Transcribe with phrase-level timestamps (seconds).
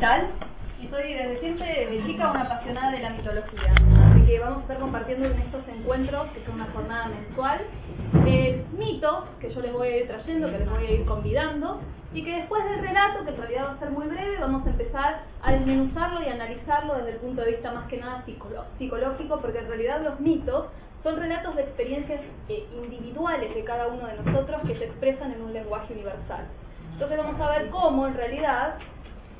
[0.00, 0.28] tal?
[0.80, 3.74] Y soy desde siempre, desde chica, una apasionada de la mitología.
[4.10, 7.60] Así que vamos a estar compartiendo en estos encuentros, que son una jornada mensual,
[8.26, 11.80] eh, mitos que yo les voy a ir trayendo, que les voy a ir convidando,
[12.14, 14.70] y que después del relato, que en realidad va a ser muy breve, vamos a
[14.70, 18.24] empezar a desmenuzarlo y analizarlo desde el punto de vista más que nada
[18.78, 20.66] psicológico, porque en realidad los mitos
[21.02, 25.42] son relatos de experiencias eh, individuales de cada uno de nosotros que se expresan en
[25.42, 26.46] un lenguaje universal.
[26.94, 28.76] Entonces vamos a ver cómo en realidad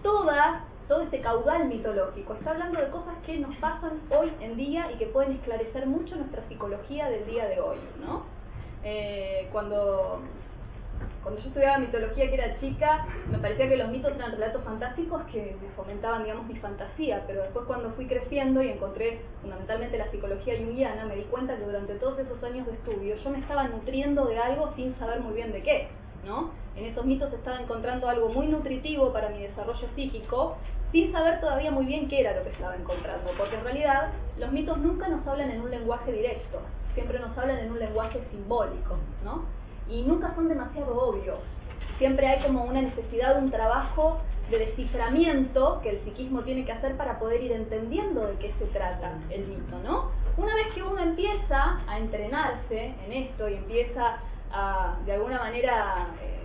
[0.03, 4.91] toda, todo este caudal mitológico está hablando de cosas que nos pasan hoy en día
[4.93, 7.79] y que pueden esclarecer mucho nuestra psicología del día de hoy.
[8.01, 8.25] ¿no?
[8.83, 10.21] Eh, cuando
[11.23, 15.23] cuando yo estudiaba mitología que era chica, me parecía que los mitos eran relatos fantásticos
[15.25, 20.11] que me fomentaban, digamos, mi fantasía, pero después cuando fui creciendo y encontré fundamentalmente la
[20.11, 23.65] psicología junguiana, me di cuenta que durante todos esos años de estudio yo me estaba
[23.65, 25.89] nutriendo de algo sin saber muy bien de qué,
[26.25, 26.51] ¿no?
[26.77, 30.57] En esos mitos estaba encontrando algo muy nutritivo para mi desarrollo psíquico,
[30.93, 34.51] sin saber todavía muy bien qué era lo que estaba encontrando, porque en realidad los
[34.53, 36.61] mitos nunca nos hablan en un lenguaje directo,
[36.95, 39.45] siempre nos hablan en un lenguaje simbólico, ¿no?
[39.91, 41.39] y nunca son demasiado obvios.
[41.99, 46.97] Siempre hay como una necesidad un trabajo de desciframiento que el psiquismo tiene que hacer
[46.97, 50.11] para poder ir entendiendo de qué se trata el mito, ¿no?
[50.37, 54.19] Una vez que uno empieza a entrenarse en esto y empieza
[54.53, 56.41] a, de alguna manera, eh,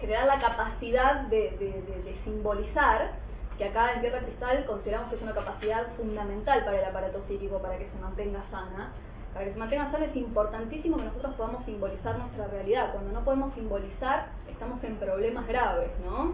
[0.00, 3.12] generar la capacidad de, simbolizar,
[3.58, 7.58] que acá en Tierra Cristal consideramos que es una capacidad fundamental para el aparato psíquico
[7.58, 8.92] para que se mantenga sana,
[9.34, 12.92] para que se mantenga sano es importantísimo que nosotros podamos simbolizar nuestra realidad.
[12.92, 16.32] Cuando no podemos simbolizar, estamos en problemas graves, ¿no?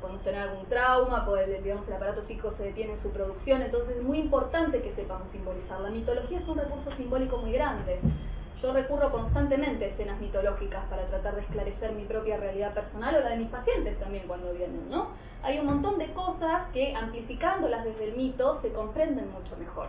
[0.00, 3.96] Podemos tener algún trauma, poder, digamos, el aparato psíquico se detiene en su producción, entonces
[3.96, 5.80] es muy importante que sepamos simbolizar.
[5.80, 8.00] La mitología es un recurso simbólico muy grande.
[8.62, 13.20] Yo recurro constantemente a escenas mitológicas para tratar de esclarecer mi propia realidad personal o
[13.20, 15.08] la de mis pacientes también cuando vienen, ¿no?
[15.42, 19.88] Hay un montón de cosas que amplificándolas desde el mito se comprenden mucho mejor.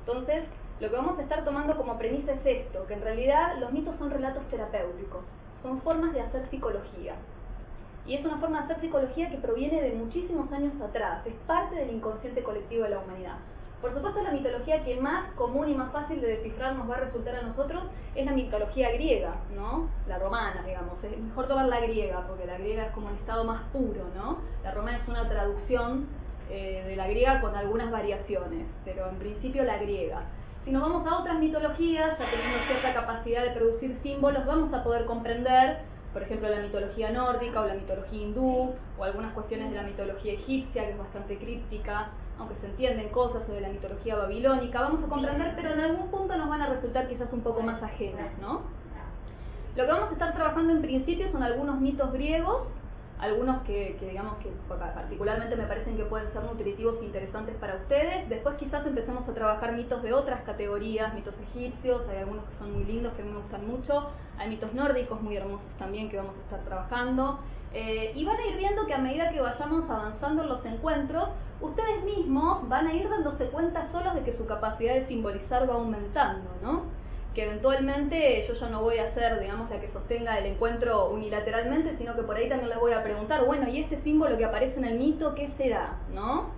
[0.00, 0.44] Entonces,
[0.80, 3.96] lo que vamos a estar tomando como premisa es esto, que en realidad los mitos
[3.96, 5.22] son relatos terapéuticos,
[5.62, 7.14] son formas de hacer psicología.
[8.04, 11.74] Y es una forma de hacer psicología que proviene de muchísimos años atrás, es parte
[11.74, 13.38] del inconsciente colectivo de la humanidad.
[13.80, 17.00] Por supuesto, la mitología que más común y más fácil de descifrar nos va a
[17.00, 17.82] resultar a nosotros
[18.14, 19.88] es la mitología griega, ¿no?
[20.06, 21.02] La romana, digamos.
[21.02, 24.38] Es mejor tomar la griega, porque la griega es como el estado más puro, ¿no?
[24.62, 26.08] La romana es una traducción
[26.50, 30.24] eh, de la griega con algunas variaciones, pero en principio la griega.
[30.66, 34.84] Si nos vamos a otras mitologías, ya teniendo cierta capacidad de producir símbolos, vamos a
[34.84, 35.78] poder comprender,
[36.12, 40.34] por ejemplo, la mitología nórdica o la mitología hindú, o algunas cuestiones de la mitología
[40.34, 45.08] egipcia, que es bastante críptica, aunque se entienden cosas, de la mitología babilónica, vamos a
[45.08, 48.62] comprender, pero en algún punto nos van a resultar quizás un poco más ajenas, ¿no?
[49.76, 52.62] Lo que vamos a estar trabajando en principio son algunos mitos griegos,
[53.20, 58.28] algunos que, digamos que particularmente me parecen que pueden ser nutritivos e interesantes para ustedes.
[58.30, 62.72] Después quizás empecemos a trabajar mitos de otras categorías, mitos egipcios, hay algunos que son
[62.72, 64.08] muy lindos, que a me gustan mucho,
[64.38, 67.38] hay mitos nórdicos muy hermosos también que vamos a estar trabajando.
[67.72, 71.28] Eh, y van a ir viendo que a medida que vayamos avanzando en los encuentros,
[71.60, 75.74] ustedes mismos van a ir dándose cuenta solos de que su capacidad de simbolizar va
[75.74, 77.00] aumentando, ¿no?
[77.34, 81.96] que eventualmente yo ya no voy a ser, digamos, la que sostenga el encuentro unilateralmente,
[81.96, 84.76] sino que por ahí también les voy a preguntar, bueno, ¿y ese símbolo que aparece
[84.78, 85.96] en el mito, qué será?
[86.12, 86.50] ¿No?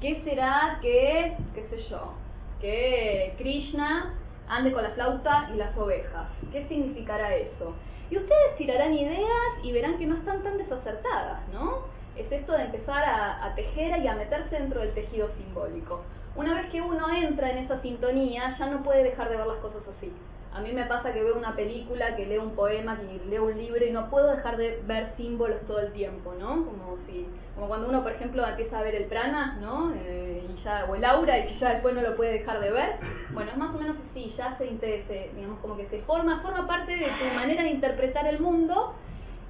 [0.00, 2.14] ¿Qué será que, qué sé yo,
[2.60, 4.14] que Krishna
[4.48, 6.28] ande con la flauta y las ovejas?
[6.50, 7.74] ¿Qué significará eso?
[8.10, 11.82] Y ustedes tirarán ideas y verán que no están tan desacertadas, ¿no?
[12.18, 16.02] Es esto de empezar a, tejer y a meterse dentro del tejido simbólico
[16.38, 19.58] una vez que uno entra en esa sintonía, ya no puede dejar de ver las
[19.58, 20.12] cosas así.
[20.54, 23.58] A mí me pasa que veo una película, que leo un poema, que leo un
[23.58, 26.64] libro y no puedo dejar de ver símbolos todo el tiempo, ¿no?
[26.64, 29.92] Como si, como cuando uno, por ejemplo, empieza a ver el prana, ¿no?
[29.94, 32.96] Eh, y ya, o el aura y ya después no lo puede dejar de ver.
[33.32, 36.66] Bueno, es más o menos así, ya se, se, digamos, como que se forma, forma
[36.68, 38.94] parte de tu manera de interpretar el mundo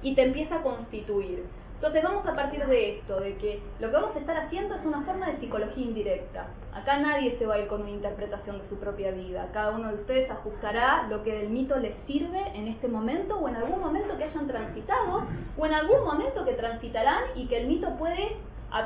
[0.01, 1.45] y te empieza a constituir.
[1.79, 4.85] Entonces vamos a partir de esto, de que lo que vamos a estar haciendo es
[4.85, 6.47] una forma de psicología indirecta.
[6.73, 9.47] Acá nadie se va a ir con una interpretación de su propia vida.
[9.53, 13.47] Cada uno de ustedes ajustará lo que del mito les sirve en este momento o
[13.47, 15.23] en algún momento que hayan transitado
[15.57, 18.35] o en algún momento que transitarán y que el mito puede,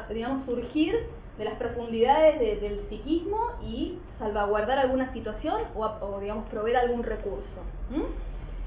[0.09, 1.07] digamos, surgir
[1.39, 7.63] de las profundidades del psiquismo y salvaguardar alguna situación o, digamos, proveer algún recurso.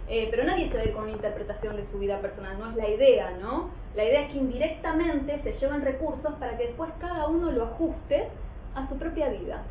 [0.08, 2.88] Eh, pero nadie se ve con una interpretación de su vida personal, no es la
[2.88, 3.86] idea, ¿no?
[3.96, 8.28] La idea es que indirectamente se llevan recursos para que después cada uno lo ajuste
[8.75, 9.62] a su propia vida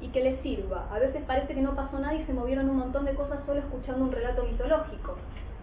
[0.00, 0.88] y que le sirva.
[0.90, 3.60] A veces parece que no pasó nada y se movieron un montón de cosas solo
[3.60, 5.14] escuchando un relato mitológico.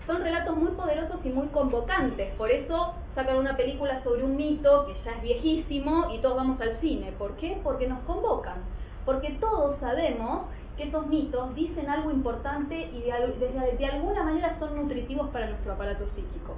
[0.08, 2.34] son relatos muy poderosos y muy convocantes.
[2.36, 6.62] Por eso sacan una película sobre un mito que ya es viejísimo y todos vamos
[6.62, 7.12] al cine.
[7.18, 7.58] ¿Por qué?
[7.64, 8.60] Porque nos convocan.
[9.04, 10.44] Porque todos sabemos
[10.78, 15.74] que esos mitos dicen algo importante y de, de alguna manera son nutritivos para nuestro
[15.74, 16.56] aparato psíquico.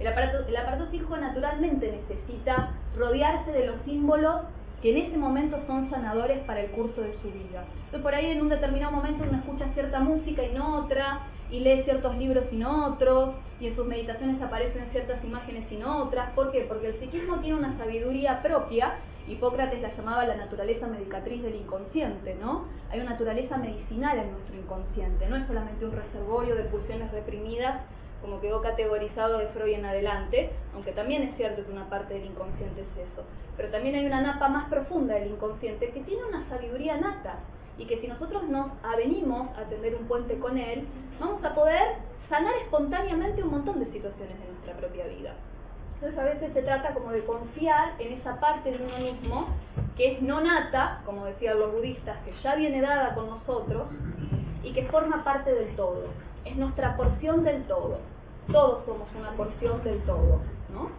[0.00, 4.42] El aparato, el aparato psíquico naturalmente necesita rodearse de los símbolos
[4.82, 7.64] que en ese momento son sanadores para el curso de su vida.
[7.86, 11.20] Entonces por ahí en un determinado momento uno escucha cierta música y no otra,
[11.50, 15.76] y lee ciertos libros y no otros, y en sus meditaciones aparecen ciertas imágenes y
[15.76, 16.30] no otras.
[16.32, 16.66] ¿Por qué?
[16.68, 18.94] Porque el psiquismo tiene una sabiduría propia,
[19.26, 22.66] Hipócrates la llamaba la naturaleza medicatriz del inconsciente, ¿no?
[22.90, 27.80] Hay una naturaleza medicinal en nuestro inconsciente, no es solamente un reservorio de pulsiones reprimidas
[28.24, 32.24] como quedó categorizado de Freud en adelante, aunque también es cierto que una parte del
[32.24, 33.22] inconsciente es eso,
[33.54, 37.40] pero también hay una napa más profunda del inconsciente que tiene una sabiduría nata
[37.76, 40.86] y que si nosotros nos avenimos a tender un puente con él,
[41.20, 41.96] vamos a poder
[42.30, 45.34] sanar espontáneamente un montón de situaciones de nuestra propia vida.
[45.96, 49.48] Entonces a veces se trata como de confiar en esa parte de uno mismo
[49.98, 53.82] que es no nata, como decían los budistas, que ya viene dada con nosotros
[54.62, 56.06] y que forma parte del todo,
[56.46, 57.98] es nuestra porción del todo
[58.50, 60.40] todos somos una porción del todo,
[60.72, 60.90] ¿no?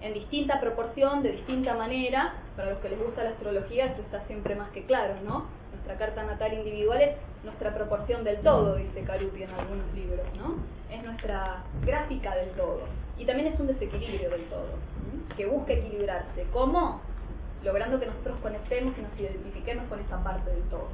[0.00, 4.24] En distinta proporción, de distinta manera, para los que les gusta la astrología esto está
[4.26, 5.46] siempre más que claro, ¿no?
[5.72, 10.56] Nuestra carta natal individual es nuestra proporción del todo, dice Caruti en algunos libros, ¿no?
[10.94, 12.80] Es nuestra gráfica del todo.
[13.18, 14.70] Y también es un desequilibrio del todo,
[15.36, 16.46] que busca equilibrarse.
[16.52, 17.00] ¿Cómo?
[17.62, 20.88] Logrando que nosotros conectemos y nos identifiquemos con esa parte del todo.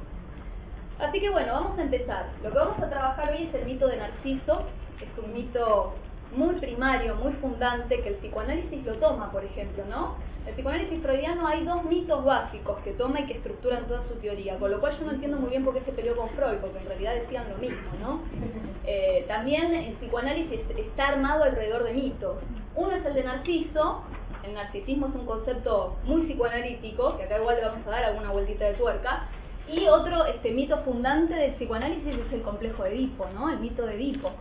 [0.99, 2.27] Así que bueno, vamos a empezar.
[2.43, 4.63] Lo que vamos a trabajar hoy es el mito de Narciso,
[5.01, 5.93] es un mito
[6.35, 10.15] muy primario, muy fundante, que el psicoanálisis lo toma, por ejemplo, ¿no?
[10.45, 14.57] El psicoanálisis freudiano hay dos mitos básicos que toma y que estructuran toda su teoría,
[14.57, 16.77] con lo cual yo no entiendo muy bien por qué se peleó con Freud, porque
[16.79, 18.21] en realidad decían lo mismo, ¿no?
[18.91, 22.37] Eh, también el psicoanálisis está armado alrededor de mitos.
[22.75, 24.01] Uno es el de Narciso,
[24.43, 28.31] el narcisismo es un concepto muy psicoanalítico, que acá igual le vamos a dar alguna
[28.31, 29.27] vueltita de tuerca,
[29.71, 33.49] y otro este mito fundante del psicoanálisis es el complejo de Edipo, ¿no?
[33.49, 34.31] El mito de Edipo.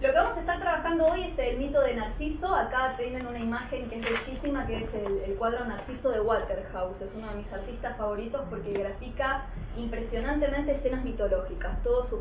[0.00, 2.54] Lo que vamos a estar trabajando hoy es el mito de Narciso.
[2.54, 7.00] Acá tienen una imagen que es bellísima, que es el, cuadro Narciso de Waterhouse.
[7.00, 9.46] Es uno de mis artistas favoritos porque grafica
[9.76, 11.82] impresionantemente escenas mitológicas.
[11.82, 12.20] Todos sus,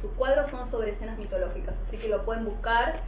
[0.00, 3.00] sus cuadros son sobre escenas mitológicas, así que lo pueden buscar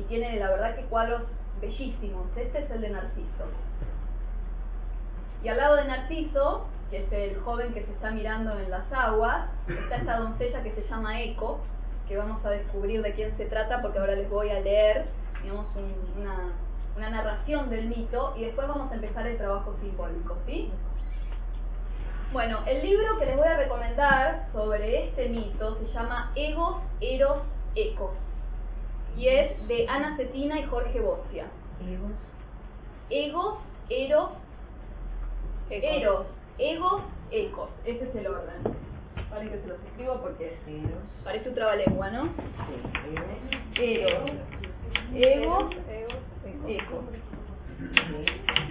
[0.00, 1.22] y tiene la verdad que cuadros
[1.60, 2.26] bellísimos.
[2.36, 3.71] Este es el de Narciso.
[5.42, 8.90] Y al lado de Narciso, que es el joven que se está mirando en las
[8.92, 11.60] aguas, está esta doncella que se llama Eco,
[12.08, 15.06] que vamos a descubrir de quién se trata porque ahora les voy a leer,
[15.42, 15.66] digamos,
[16.18, 16.52] una,
[16.96, 20.70] una narración del mito y después vamos a empezar el trabajo simbólico, ¿sí?
[22.32, 27.38] Bueno, el libro que les voy a recomendar sobre este mito se llama Egos, Eros,
[27.74, 28.12] Ecos
[29.16, 31.46] y es de Ana Cetina y Jorge Bocia.
[31.80, 32.12] Egos.
[33.10, 33.58] Egos,
[33.88, 34.30] Eros,
[35.80, 36.26] Eros,
[36.58, 37.70] egos, ecos.
[37.86, 38.62] Ese es el orden.
[39.30, 40.58] Vale que se los escribo porque
[41.24, 42.28] parece un trabalengua, ¿no?
[43.80, 44.30] Eros,
[45.14, 45.74] egos,
[46.66, 47.04] ecos.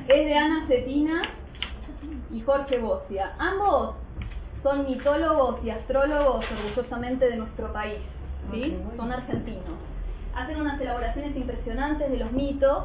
[0.07, 1.23] Es de Ana Cetina
[2.31, 3.33] y Jorge Bocia.
[3.39, 3.95] Ambos
[4.61, 7.97] son mitólogos y astrólogos orgullosamente de nuestro país,
[8.51, 8.77] ¿sí?
[8.95, 9.63] Son argentinos.
[10.35, 12.83] Hacen unas elaboraciones impresionantes de los mitos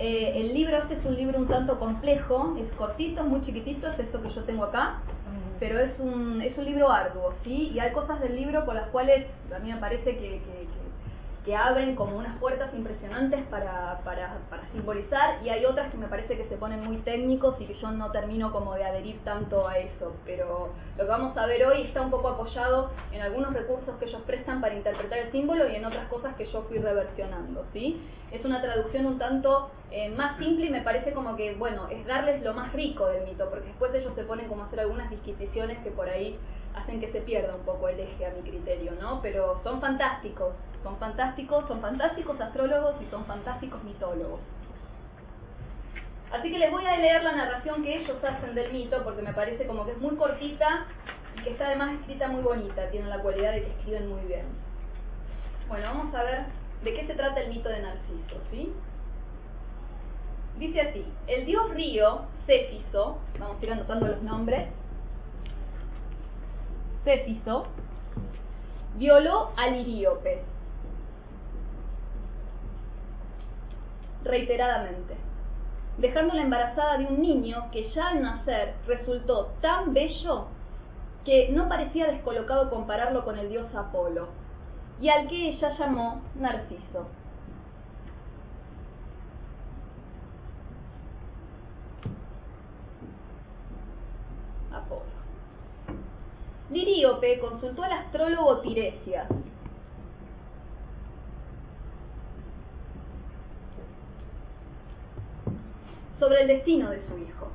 [0.00, 3.98] eh, el libro este es un libro un tanto complejo, es cortito, muy chiquitito, es
[3.98, 5.00] esto que yo tengo acá,
[5.58, 7.70] pero es un, es un libro arduo, ¿sí?
[7.74, 10.66] Y hay cosas del libro por las cuales a mí me parece que que
[11.56, 16.36] abren como unas puertas impresionantes para, para, para, simbolizar y hay otras que me parece
[16.36, 19.78] que se ponen muy técnicos y que yo no termino como de adherir tanto a
[19.78, 23.96] eso, pero lo que vamos a ver hoy está un poco apoyado en algunos recursos
[23.98, 27.64] que ellos prestan para interpretar el símbolo y en otras cosas que yo fui reversionando,
[27.72, 28.00] ¿sí?
[28.30, 32.06] Es una traducción un tanto eh, más simple y me parece como que, bueno, es
[32.06, 35.10] darles lo más rico del mito, porque después ellos se ponen como a hacer algunas
[35.10, 36.38] disquisiciones que por ahí
[36.74, 39.20] hacen que se pierda un poco el eje a mi criterio, ¿no?
[39.20, 44.40] Pero son fantásticos, son fantásticos, son fantásticos astrólogos y son fantásticos mitólogos.
[46.32, 49.32] Así que les voy a leer la narración que ellos hacen del mito porque me
[49.32, 50.86] parece como que es muy cortita
[51.36, 54.46] y que está además escrita muy bonita, tiene la cualidad de que escriben muy bien.
[55.68, 56.44] Bueno, vamos a ver
[56.84, 58.72] de qué se trata el mito de Narciso, ¿sí?
[60.58, 64.68] Dice así, el dios río, Céfiso, vamos a ir anotando los nombres,
[67.04, 67.66] Céfiso,
[68.96, 70.42] violó a Liríope,
[74.24, 75.16] reiteradamente,
[75.98, 80.46] dejándola embarazada de un niño que ya al nacer resultó tan bello
[81.24, 84.28] que no parecía descolocado compararlo con el dios Apolo.
[85.00, 87.06] y al que ella llamó Narciso.
[94.70, 95.02] Apolo.
[96.70, 99.26] Liríope consultó al astrólogo Tiresias,
[106.20, 107.48] sobre el destino de su hijo.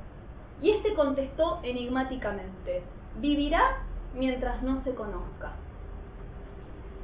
[0.60, 2.82] Y éste contestó enigmáticamente,
[3.18, 3.78] vivirá
[4.14, 5.52] mientras no se conozca.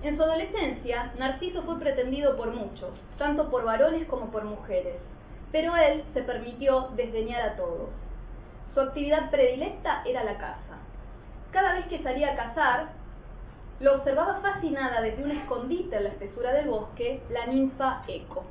[0.03, 4.97] En su adolescencia, Narciso fue pretendido por muchos, tanto por varones como por mujeres,
[5.53, 7.91] pero él se permitió desdeñar a todos.
[8.75, 10.79] Su actividad predilecta era la caza.
[11.53, 12.89] Cada vez que salía a cazar,
[13.79, 18.45] lo observaba fascinada desde un escondite en la espesura del bosque la ninfa Eco.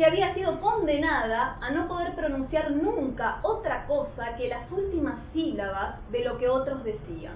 [0.00, 5.96] Que había sido condenada a no poder pronunciar nunca otra cosa que las últimas sílabas
[6.10, 7.34] de lo que otros decían.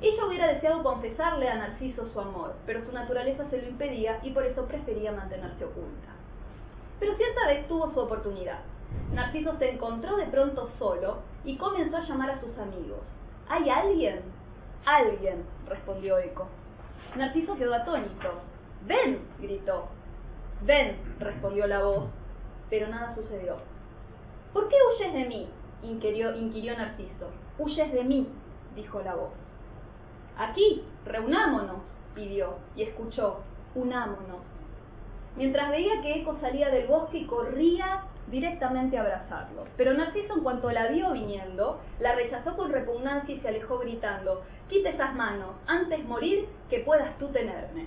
[0.00, 4.32] Ella hubiera deseado confesarle a Narciso su amor, pero su naturaleza se lo impedía y
[4.32, 6.08] por eso prefería mantenerse oculta.
[6.98, 8.58] Pero cierta vez tuvo su oportunidad.
[9.12, 12.98] Narciso se encontró de pronto solo y comenzó a llamar a sus amigos.
[13.48, 14.22] ¿Hay alguien?
[14.84, 16.48] Alguien, respondió Eco.
[17.14, 18.40] Narciso quedó atónito.
[18.88, 19.95] Ven, gritó.
[20.62, 22.04] Ven, respondió la voz,
[22.70, 23.56] pero nada sucedió.
[24.52, 25.48] ¿Por qué huyes de mí?
[25.82, 27.30] inquirió, Narciso.
[27.58, 28.26] Huyes de mí,
[28.74, 29.30] dijo la voz.
[30.38, 31.82] Aquí, reunámonos,
[32.14, 33.40] pidió, y escuchó,
[33.74, 34.40] unámonos.
[35.36, 39.64] Mientras veía que Eco salía del bosque y corría directamente a abrazarlo.
[39.76, 44.42] Pero Narciso, en cuanto la vio viniendo, la rechazó con repugnancia y se alejó gritando,
[44.68, 47.86] quita esas manos, antes morir que puedas tú tenerme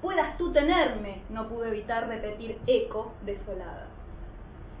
[0.00, 3.86] puedas tú tenerme, no pudo evitar repetir Eco desolada.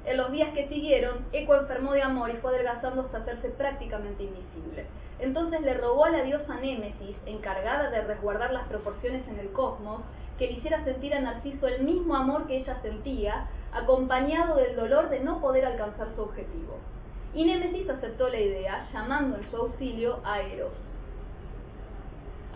[0.04, 4.22] En los días que siguieron, Eco enfermó de amor y fue adelgazando hasta hacerse prácticamente
[4.22, 4.86] invisible.
[5.18, 10.02] Entonces le rogó a la diosa Némesis, encargada de resguardar las proporciones en el cosmos,
[10.38, 15.08] que le hiciera sentir a Narciso el mismo amor que ella sentía, acompañado del dolor
[15.08, 16.78] de no poder alcanzar su objetivo.
[17.34, 20.72] Y Némesis aceptó la idea, llamando en su auxilio a Eros,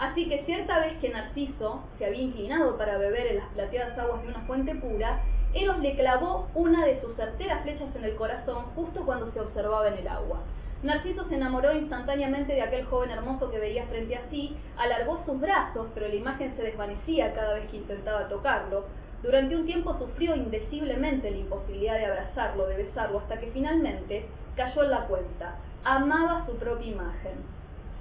[0.01, 4.23] Así que cierta vez que Narciso se había inclinado para beber en las plateadas aguas
[4.23, 5.21] de una fuente pura,
[5.53, 9.89] Eros le clavó una de sus certeras flechas en el corazón justo cuando se observaba
[9.89, 10.39] en el agua.
[10.83, 15.39] Narciso se enamoró instantáneamente de aquel joven hermoso que veía frente a sí, alargó sus
[15.39, 18.87] brazos, pero la imagen se desvanecía cada vez que intentaba tocarlo.
[19.23, 24.25] Durante un tiempo sufrió indeciblemente la imposibilidad de abrazarlo, de besarlo, hasta que finalmente
[24.57, 25.57] cayó en la cuenta.
[25.85, 27.35] Amaba su propia imagen,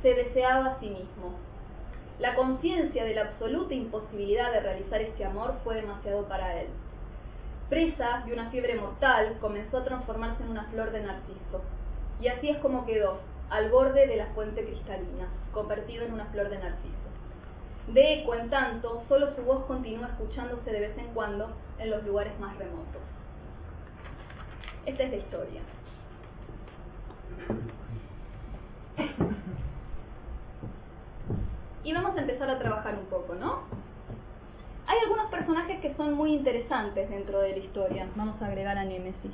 [0.01, 1.48] se deseaba a sí mismo.
[2.19, 6.67] La conciencia de la absoluta imposibilidad de realizar este amor fue demasiado para él.
[7.69, 11.61] Presa de una fiebre mortal, comenzó a transformarse en una flor de narciso.
[12.19, 16.49] Y así es como quedó, al borde de la fuente cristalina, convertido en una flor
[16.49, 16.93] de narciso.
[17.87, 22.03] De eco, en tanto, solo su voz continúa escuchándose de vez en cuando en los
[22.03, 23.01] lugares más remotos.
[24.85, 25.61] Esta es la historia.
[31.83, 33.59] Y vamos a empezar a trabajar un poco, ¿no?
[34.87, 38.07] Hay algunos personajes que son muy interesantes dentro de la historia.
[38.15, 39.31] Vamos a agregar a Némesis.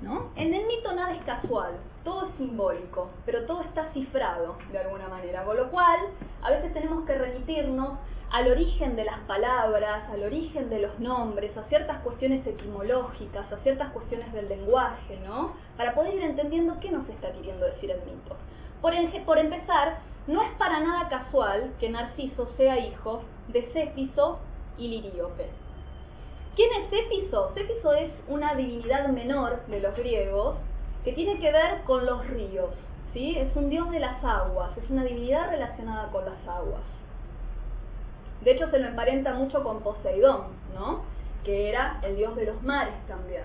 [0.00, 0.30] ¿No?
[0.36, 1.72] En el mito nada es casual,
[2.04, 5.98] todo es simbólico, pero todo está cifrado de alguna manera, con lo cual
[6.42, 7.98] a veces tenemos que remitirnos
[8.36, 13.56] al origen de las palabras, al origen de los nombres, a ciertas cuestiones etimológicas, a
[13.62, 15.54] ciertas cuestiones del lenguaje, ¿no?
[15.78, 18.36] Para poder ir entendiendo qué nos está queriendo decir el mito.
[18.82, 24.38] Por, empezar, no es para nada casual que Narciso sea hijo de Céfiso
[24.76, 25.46] y Liríope.
[26.56, 27.54] ¿Quién es Céfiso?
[27.54, 30.56] Céfiso es una divinidad menor de los griegos
[31.06, 32.74] que tiene que ver con los ríos,
[33.14, 33.34] ¿sí?
[33.38, 36.95] Es un dios de las aguas, es una divinidad relacionada con las aguas.
[38.46, 41.02] De hecho, se lo emparenta mucho con Poseidón, ¿no?
[41.44, 43.42] Que era el dios de los mares también.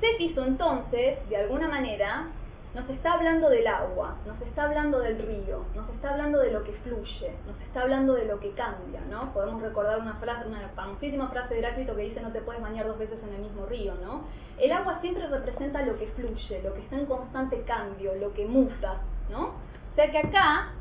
[0.00, 2.26] Céfiso entonces, de alguna manera,
[2.74, 6.64] nos está hablando del agua, nos está hablando del río, nos está hablando de lo
[6.64, 9.32] que fluye, nos está hablando de lo que cambia, ¿no?
[9.32, 12.86] Podemos recordar una frase, una famosísima frase de Heráclito que dice no te puedes bañar
[12.86, 14.24] dos veces en el mismo río, ¿no?
[14.58, 18.44] El agua siempre representa lo que fluye, lo que está en constante cambio, lo que
[18.44, 19.00] muta,
[19.30, 19.46] ¿no?
[19.46, 20.72] O sea que acá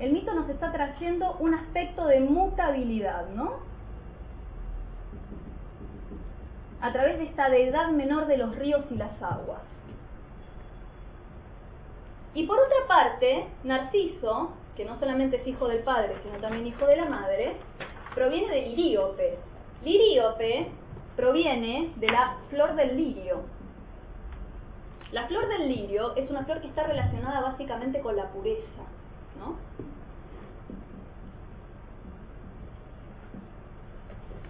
[0.00, 3.60] el mito nos está trayendo un aspecto de mutabilidad, ¿no?
[6.80, 9.60] A través de esta deidad menor de los ríos y las aguas.
[12.38, 16.86] Y por otra parte, Narciso, que no solamente es hijo del padre, sino también hijo
[16.86, 17.56] de la madre,
[18.14, 19.38] proviene del liríope.
[19.84, 20.68] Liríope
[21.16, 23.40] proviene de la flor del lirio.
[25.10, 28.84] La flor del lirio es una flor que está relacionada básicamente con la pureza,
[29.40, 29.56] ¿no?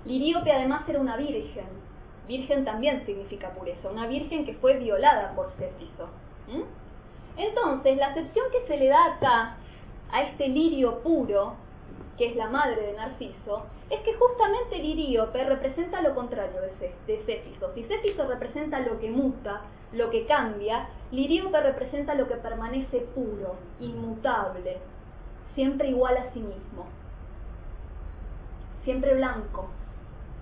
[0.04, 1.64] Liríope además era una virgen.
[2.26, 6.10] Virgen también significa pureza, una virgen que fue violada por Céfiso.
[7.38, 9.56] Entonces, la acepción que se le da acá
[10.10, 11.54] a este lirio puro,
[12.16, 17.22] que es la madre de Narciso, es que justamente el iríope representa lo contrario de,
[17.24, 17.72] Céfiso.
[17.74, 23.56] Si Céfiso representa lo que muta, lo que cambia, Liríope representa lo que permanece puro,
[23.80, 24.78] inmutable,
[25.54, 26.86] siempre igual a sí mismo,
[28.84, 29.68] siempre blanco,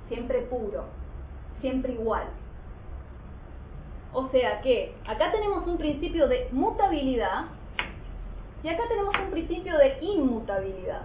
[0.09, 0.85] siempre puro,
[1.61, 2.27] siempre igual.
[4.19, 7.49] O sea que acá tenemos un principio de mutabilidad
[8.63, 11.03] y acá tenemos un principio de inmutabilidad.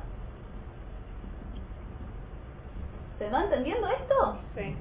[3.19, 4.37] ¿Se va entendiendo esto?
[4.55, 4.77] Sí.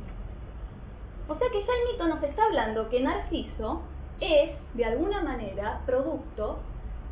[1.26, 3.80] O sea que ya el mito nos está hablando que Narciso
[4.20, 6.60] es, de alguna manera, producto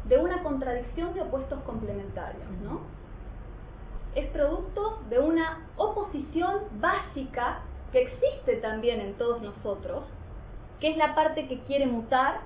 [0.05, 2.83] de una contradicción de opuestos complementarios, ¿no?
[4.15, 10.05] Es producto de una oposición básica que existe también en todos nosotros,
[10.81, 12.41] que es la parte que quiere mutar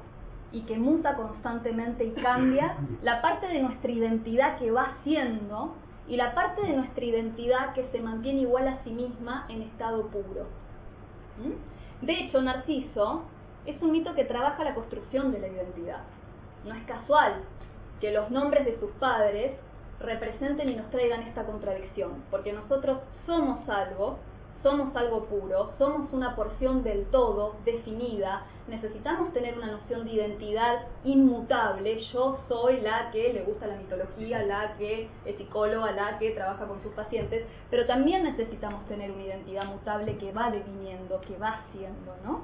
[0.53, 5.75] y que muta constantemente y cambia, la parte de nuestra identidad que va siendo
[6.09, 10.07] y la parte de nuestra identidad que se mantiene igual a sí misma en estado
[10.09, 10.47] puro.
[11.39, 12.05] ¿Mm?
[12.05, 13.23] De hecho, Narciso
[13.65, 16.01] es un mito que trabaja la construcción de la identidad.
[16.65, 17.43] No es casual
[18.01, 19.53] que los nombres de sus padres
[20.01, 24.19] representen y nos traigan esta contradicción, porque nosotros somos algo
[24.62, 30.87] somos algo puro, somos una porción del todo definida, necesitamos tener una noción de identidad
[31.04, 36.31] inmutable, yo soy la que le gusta la mitología, la que es psicóloga, la que
[36.31, 41.37] trabaja con sus pacientes, pero también necesitamos tener una identidad mutable que va definiendo, que
[41.38, 42.42] va siendo, ¿no?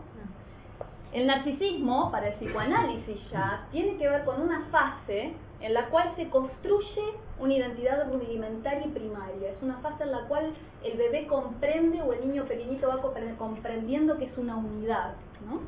[1.13, 6.13] El narcisismo, para el psicoanálisis ya, tiene que ver con una fase en la cual
[6.17, 7.03] se construye
[7.39, 9.51] una identidad rudimentaria y primaria.
[9.51, 13.01] Es una fase en la cual el bebé comprende o el niño pequeñito va
[13.37, 15.15] comprendiendo que es una unidad.
[15.47, 15.61] ¿no?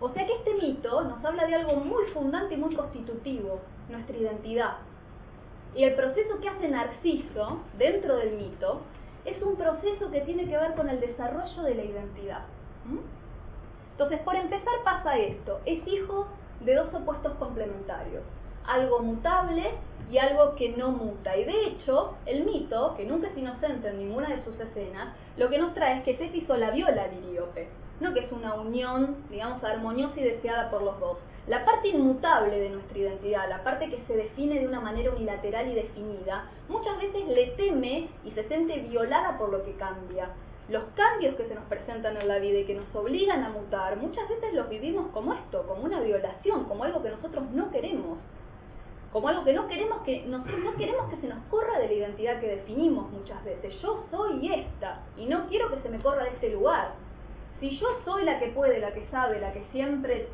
[0.00, 4.16] O sea que este mito nos habla de algo muy fundante y muy constitutivo, nuestra
[4.16, 4.78] identidad.
[5.76, 8.80] Y el proceso que hace Narciso dentro del mito
[9.24, 12.42] es un proceso que tiene que ver con el desarrollo de la identidad.
[13.92, 16.26] Entonces, por empezar pasa esto, es hijo
[16.60, 18.24] de dos opuestos complementarios,
[18.66, 19.70] algo mutable
[20.10, 21.36] y algo que no muta.
[21.36, 25.48] Y de hecho, el mito, que nunca es inocente en ninguna de sus escenas, lo
[25.48, 27.68] que nos trae es que Céfiso la viola a Liriope,
[28.00, 31.18] no que es una unión, digamos, armoniosa y deseada por los dos.
[31.46, 35.68] La parte inmutable de nuestra identidad, la parte que se define de una manera unilateral
[35.68, 40.28] y definida, muchas veces le teme y se siente violada por lo que cambia
[40.68, 43.96] los cambios que se nos presentan en la vida y que nos obligan a mutar,
[43.96, 48.18] muchas veces los vivimos como esto, como una violación, como algo que nosotros no queremos,
[49.12, 51.92] como algo que no queremos que nosotros no queremos que se nos corra de la
[51.92, 53.80] identidad que definimos muchas veces.
[53.80, 56.92] Yo soy esta y no quiero que se me corra de este lugar.
[57.60, 60.28] Si yo soy la que puede, la que sabe, la que siempre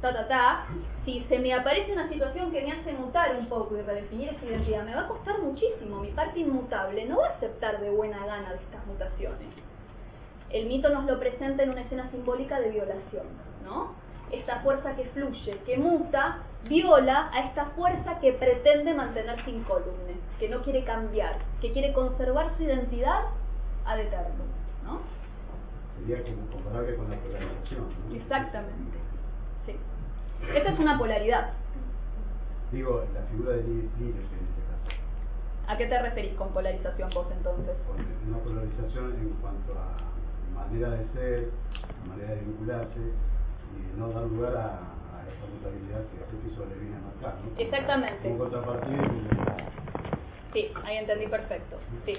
[0.00, 0.66] ta ta ta,
[1.04, 4.46] si se me aparece una situación que me hace mutar un poco y redefinir esa
[4.46, 6.00] identidad, me va a costar muchísimo.
[6.00, 9.48] Mi parte inmutable no va a aceptar de buena gana de estas mutaciones
[10.50, 13.26] el mito nos lo presenta en una escena simbólica de violación,
[13.64, 13.94] ¿no?
[14.30, 16.38] Esta fuerza que fluye, que muta,
[16.68, 22.56] viola a esta fuerza que pretende mantenerse incólume, que no quiere cambiar, que quiere conservar
[22.56, 23.24] su identidad
[23.84, 24.44] ad eterno,
[24.84, 25.00] ¿no?
[25.98, 27.88] Sería como comparable con la polarización.
[28.08, 28.14] ¿no?
[28.14, 28.98] Exactamente,
[29.66, 29.76] sí.
[30.54, 31.52] Esta es una polaridad.
[32.72, 35.00] Digo, la figura de Lirio en este caso.
[35.66, 37.76] ¿A qué te referís con polarización vos entonces?
[38.28, 40.10] Una polarización en cuanto a
[40.54, 41.50] manera de ser,
[42.06, 43.00] manera de vincularse
[43.76, 47.40] y no dar lugar a, a esa mutabilidad que ese piso le viene a marcar.
[47.44, 47.60] ¿no?
[47.60, 48.28] Exactamente.
[48.28, 49.02] Un contrapartido
[50.52, 51.76] Sí, ahí entendí perfecto.
[52.04, 52.14] Sí.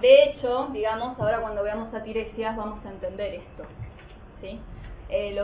[0.00, 3.64] De hecho, digamos, ahora cuando veamos a Tiresias vamos a entender esto.
[4.40, 4.60] ¿sí?
[5.10, 5.36] Eh,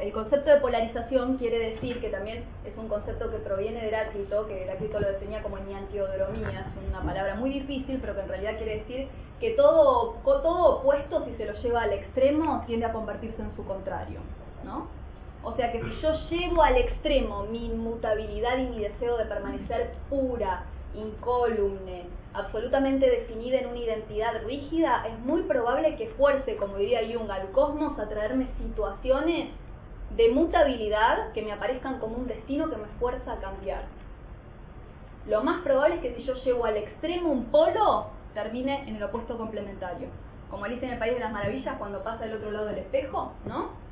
[0.00, 4.46] el concepto de polarización quiere decir que también es un concepto que proviene de Heráclito,
[4.46, 8.56] que Heráclito lo definía como niantiodromía, es una palabra muy difícil, pero que en realidad
[8.56, 9.08] quiere decir
[9.40, 13.64] que todo, todo opuesto, si se lo lleva al extremo, tiende a convertirse en su
[13.64, 14.20] contrario.
[15.42, 19.94] O sea que si yo llevo al extremo mi inmutabilidad y mi deseo de permanecer
[20.10, 27.00] pura, incólume, absolutamente definida en una identidad rígida, es muy probable que fuerce, como diría
[27.12, 29.50] Jung, al cosmos a traerme situaciones
[30.16, 33.84] de mutabilidad que me aparezcan como un destino que me fuerza a cambiar.
[35.26, 39.02] Lo más probable es que si yo llevo al extremo un polo, termine en el
[39.02, 40.08] opuesto complementario.
[40.50, 43.32] Como Alicia en el País de las Maravillas cuando pasa del otro lado del espejo,
[43.46, 43.85] ¿no?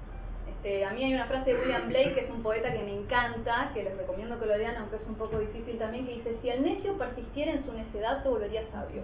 [0.64, 2.94] Este, a mí hay una frase de William Blake, que es un poeta que me
[2.94, 6.38] encanta, que les recomiendo que lo lean, aunque es un poco difícil también, que dice,
[6.40, 9.02] si el necio persistiera en su necedad, se volvería sabio.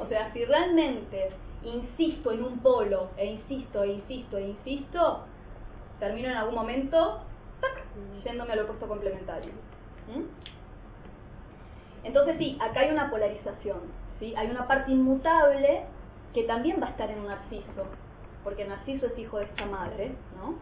[0.00, 1.30] O sea, si realmente
[1.62, 5.24] insisto en un polo, e insisto, e insisto, e insisto,
[6.00, 7.20] termino en algún momento
[8.24, 9.52] yéndome al opuesto complementario.
[12.02, 13.78] Entonces sí, acá hay una polarización,
[14.18, 14.34] ¿sí?
[14.36, 15.84] hay una parte inmutable
[16.34, 17.86] que también va a estar en un narciso,
[18.44, 20.54] porque Narciso es hijo de esta madre, ¿no?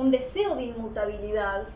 [0.00, 1.68] Un deseo de inmutabilidad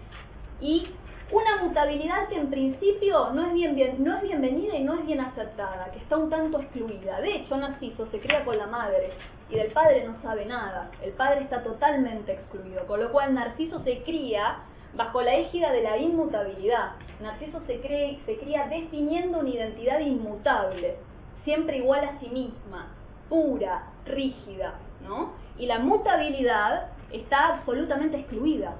[0.61, 0.88] y
[1.33, 5.20] una mutabilidad que en principio no es, bien, no es bienvenida y no es bien
[5.20, 7.20] aceptada, que está un tanto excluida.
[7.20, 9.12] De hecho, Narciso se cría con la madre
[9.48, 10.90] y del padre no sabe nada.
[11.03, 14.59] El padre está totalmente excluido, con lo cual Narciso se cría
[14.94, 16.92] bajo la égida de la inmutabilidad.
[17.20, 20.96] Narciso se, cree, se cría definiendo una identidad inmutable,
[21.44, 22.88] siempre igual a sí misma,
[23.29, 25.33] pura, rígida, ¿no?
[25.58, 28.74] Y la mutabilidad está absolutamente excluida.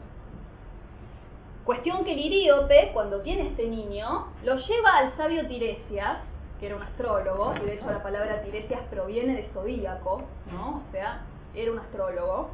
[1.65, 6.19] Cuestión que el iríope, cuando tiene este niño, lo lleva al sabio Tiresias,
[6.59, 10.83] que era un astrólogo, y de hecho la palabra Tiresias proviene de zodíaco, ¿no?
[10.89, 11.23] O sea,
[11.55, 12.51] era un astrólogo,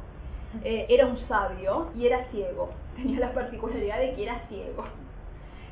[0.63, 2.69] eh, era un sabio y era ciego.
[2.95, 4.83] Tenía la particularidad de que era ciego.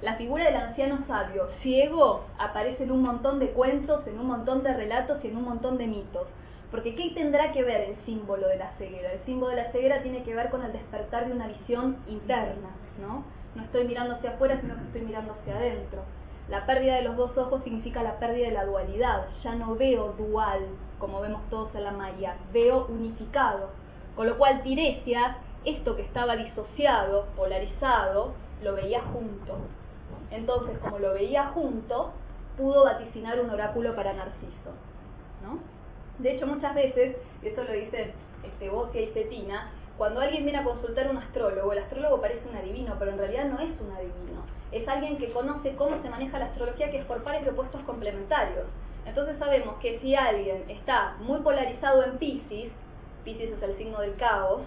[0.01, 4.63] La figura del anciano sabio ciego aparece en un montón de cuentos, en un montón
[4.63, 6.27] de relatos y en un montón de mitos.
[6.71, 9.13] Porque ¿qué tendrá que ver el símbolo de la ceguera?
[9.13, 12.69] El símbolo de la ceguera tiene que ver con el despertar de una visión interna,
[12.99, 13.23] ¿no?
[13.55, 16.01] No estoy mirando hacia afuera, sino que estoy mirando hacia adentro.
[16.49, 19.27] La pérdida de los dos ojos significa la pérdida de la dualidad.
[19.43, 20.61] Ya no veo dual,
[20.99, 23.69] como vemos todos en la Maya, veo unificado.
[24.15, 29.57] Con lo cual Tiresias, esto que estaba disociado, polarizado, lo veía junto.
[30.31, 32.11] Entonces, como lo veía junto,
[32.57, 34.71] pudo vaticinar un oráculo para Narciso.
[35.43, 35.59] ¿no?
[36.19, 38.11] De hecho, muchas veces, y eso lo dicen
[38.43, 42.47] este, Bosia y Cetina, cuando alguien viene a consultar a un astrólogo, el astrólogo parece
[42.47, 44.45] un adivino, pero en realidad no es un adivino.
[44.71, 47.81] Es alguien que conoce cómo se maneja la astrología, que es por pares de opuestos
[47.81, 48.65] complementarios.
[49.05, 52.71] Entonces sabemos que si alguien está muy polarizado en Pisces,
[53.23, 54.61] Pisces es el signo del caos,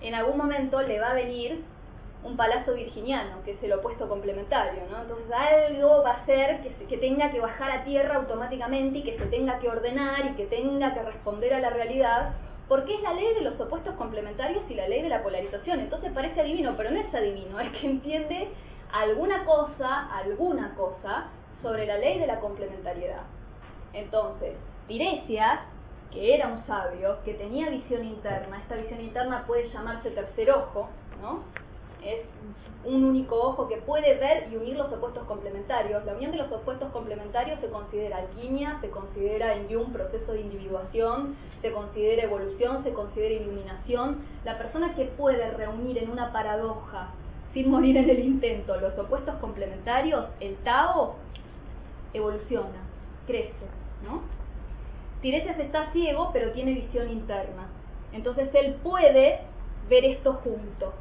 [0.00, 1.64] en algún momento le va a venir
[2.24, 5.02] un palazo virginiano, que es el opuesto complementario, ¿no?
[5.02, 9.18] Entonces algo va a hacer que, que tenga que bajar a tierra automáticamente y que
[9.18, 12.32] se tenga que ordenar y que tenga que responder a la realidad,
[12.68, 15.80] porque es la ley de los opuestos complementarios y la ley de la polarización.
[15.80, 18.48] Entonces parece adivino, pero no es adivino, es que entiende
[18.90, 21.26] alguna cosa, alguna cosa
[21.62, 23.22] sobre la ley de la complementariedad.
[23.92, 24.54] Entonces,
[24.88, 25.60] Tiresias,
[26.10, 30.88] que era un sabio, que tenía visión interna, esta visión interna puede llamarse tercer ojo,
[31.20, 31.42] ¿no?
[32.04, 32.20] Es
[32.84, 36.04] un único ojo que puede ver y unir los opuestos complementarios.
[36.04, 40.42] La unión de los opuestos complementarios se considera alquimia, se considera en Jung proceso de
[40.42, 44.18] individuación, se considera evolución, se considera iluminación.
[44.44, 47.10] La persona que puede reunir en una paradoja,
[47.54, 51.16] sin morir en el intento, los opuestos complementarios, el Tao,
[52.12, 52.82] evoluciona,
[53.26, 53.66] crece,
[54.04, 54.22] ¿no?
[55.22, 57.68] Tiresias está ciego, pero tiene visión interna.
[58.12, 59.40] Entonces él puede
[59.88, 60.92] ver esto junto.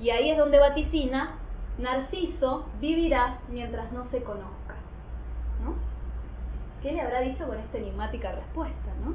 [0.00, 1.36] Y ahí es donde vaticina,
[1.78, 4.74] Narciso vivirá mientras no se conozca.
[5.64, 5.74] ¿no?
[6.82, 8.92] ¿Qué le habrá dicho con esta enigmática respuesta?
[9.04, 9.14] ¿no?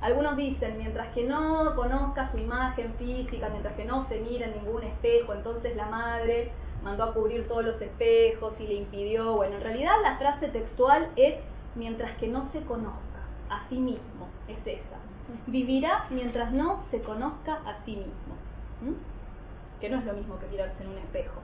[0.00, 4.62] Algunos dicen, mientras que no conozca su imagen física, mientras que no se mire en
[4.62, 6.52] ningún espejo, entonces la madre
[6.84, 9.34] mandó a cubrir todos los espejos y le impidió.
[9.34, 11.34] Bueno, en realidad la frase textual es
[11.74, 12.98] mientras que no se conozca
[13.50, 14.98] a sí mismo, es esa.
[15.46, 18.27] Vivirá mientras no se conozca a sí mismo.
[18.82, 19.80] ¿Mm?
[19.80, 21.40] Que no es lo mismo que mirarse en un espejo.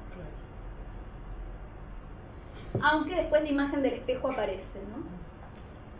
[2.82, 5.04] Aunque después la imagen del espejo aparece, ¿no?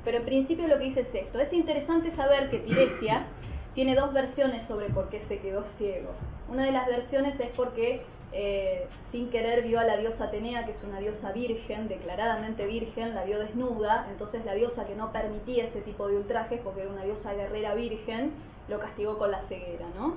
[0.05, 1.39] Pero en principio lo que dice es esto.
[1.39, 3.27] Es interesante saber que Tiresias
[3.75, 6.11] tiene dos versiones sobre por qué se quedó ciego.
[6.49, 10.73] Una de las versiones es porque eh, sin querer vio a la diosa Atenea, que
[10.73, 15.67] es una diosa virgen, declaradamente virgen, la vio desnuda, entonces la diosa que no permitía
[15.67, 18.33] ese tipo de ultrajes, porque era una diosa guerrera virgen,
[18.69, 20.17] lo castigó con la ceguera, ¿no?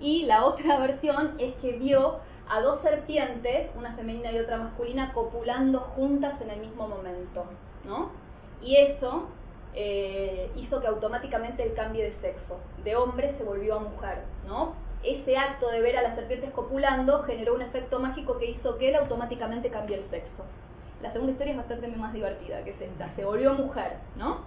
[0.00, 5.12] Y la otra versión es que vio a dos serpientes, una femenina y otra masculina,
[5.12, 7.44] copulando juntas en el mismo momento,
[7.84, 8.10] ¿no?
[8.62, 9.28] Y eso
[9.74, 12.58] eh, hizo que automáticamente él cambie de sexo.
[12.84, 14.72] De hombre se volvió a mujer, ¿no?
[15.02, 18.88] Ese acto de ver a las serpientes copulando generó un efecto mágico que hizo que
[18.88, 20.44] él automáticamente cambie el sexo.
[21.02, 24.38] La segunda historia es bastante más divertida, que es esta, se volvió mujer, ¿no?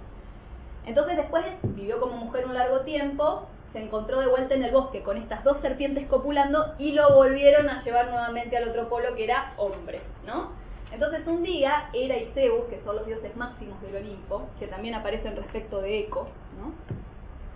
[0.86, 5.02] Entonces después vivió como mujer un largo tiempo, se encontró de vuelta en el bosque
[5.02, 9.24] con estas dos serpientes copulando y lo volvieron a llevar nuevamente al otro polo que
[9.24, 10.52] era hombre, ¿no?
[10.92, 14.96] Entonces un día, Hera y Zeus, que son los dioses máximos del Olimpo, que también
[14.96, 16.28] aparecen respecto de Eco,
[16.60, 16.74] ¿no?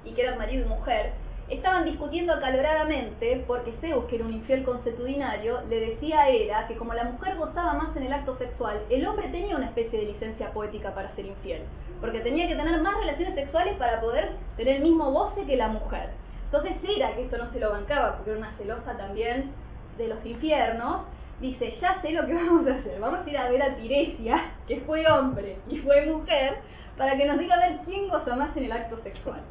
[0.06, 1.14] y que eran marido y mujer,
[1.50, 6.76] estaban discutiendo acaloradamente porque Zeus, que era un infiel consuetudinario, le decía a Hera que
[6.76, 10.06] como la mujer gozaba más en el acto sexual, el hombre tenía una especie de
[10.06, 11.64] licencia poética para ser infiel,
[12.06, 15.70] porque tenía que tener más relaciones sexuales para poder tener el mismo goce que la
[15.70, 16.10] mujer.
[16.46, 19.52] Entonces Hera, que esto no se lo bancaba porque era una celosa también
[19.98, 21.02] de los infiernos,
[21.42, 24.52] dice, ya sé lo que vamos a hacer, vamos a ir a ver a Tiresia,
[24.68, 26.58] que fue hombre y fue mujer,
[26.96, 29.42] para que nos diga a ver quién goza más en el acto sexual.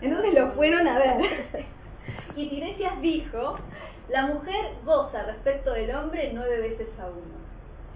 [0.00, 1.64] Entonces lo fueron a ver.
[2.34, 3.58] Y Tiresias dijo,
[4.08, 7.36] la mujer goza respecto del hombre nueve veces a uno.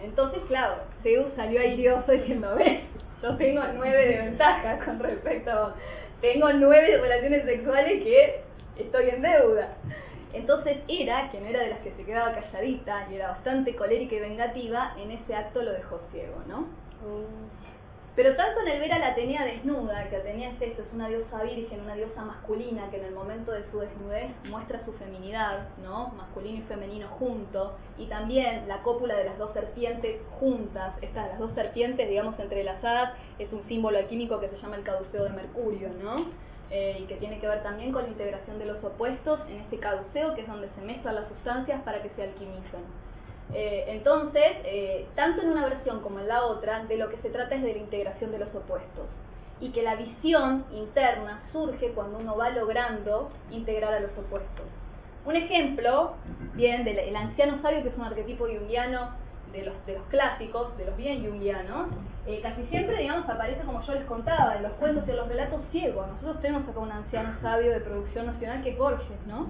[0.03, 2.81] Entonces, claro, Zeus salió airioso diciendo, ves,
[3.22, 5.74] yo tengo nueve de ventaja con respecto,
[6.20, 8.42] tengo nueve relaciones sexuales que
[8.78, 9.76] estoy en deuda.
[10.33, 14.14] Entonces era, que no era de las que se quedaba calladita y era bastante colérica
[14.14, 16.68] y vengativa, en ese acto lo dejó ciego, ¿no?
[17.04, 17.24] Oh.
[18.16, 21.09] Pero tanto en el ver a la Atenea desnuda, que Atenea es esto, es una
[21.09, 25.68] diosa virgen, una diosa masculina que en el momento de su desnudez muestra su feminidad,
[25.81, 26.09] ¿no?
[26.16, 31.38] Masculino y femenino juntos, y también la cópula de las dos serpientes juntas, estas las
[31.38, 35.90] dos serpientes, digamos, entrelazadas, es un símbolo alquímico que se llama el caduceo de Mercurio,
[36.03, 36.27] ¿no?
[36.73, 39.79] Eh, y que tiene que ver también con la integración de los opuestos en este
[39.79, 43.10] caduceo, que es donde se mezclan las sustancias para que se alquimicen.
[43.52, 47.30] Eh, entonces, eh, tanto en una versión como en la otra, de lo que se
[47.30, 49.06] trata es de la integración de los opuestos.
[49.60, 54.66] Y que la visión interna surge cuando uno va logrando integrar a los opuestos.
[55.26, 56.14] Un ejemplo,
[56.54, 59.10] bien, del anciano sabio, que es un arquetipo jungiano
[59.52, 61.88] de los, de los clásicos, de los bien jungianos,
[62.26, 65.28] eh, casi siempre, digamos, aparece como yo les contaba, en los cuentos y en los
[65.28, 66.06] relatos ciegos.
[66.08, 69.48] Nosotros tenemos acá un anciano sabio de producción nacional que es Borges, ¿no?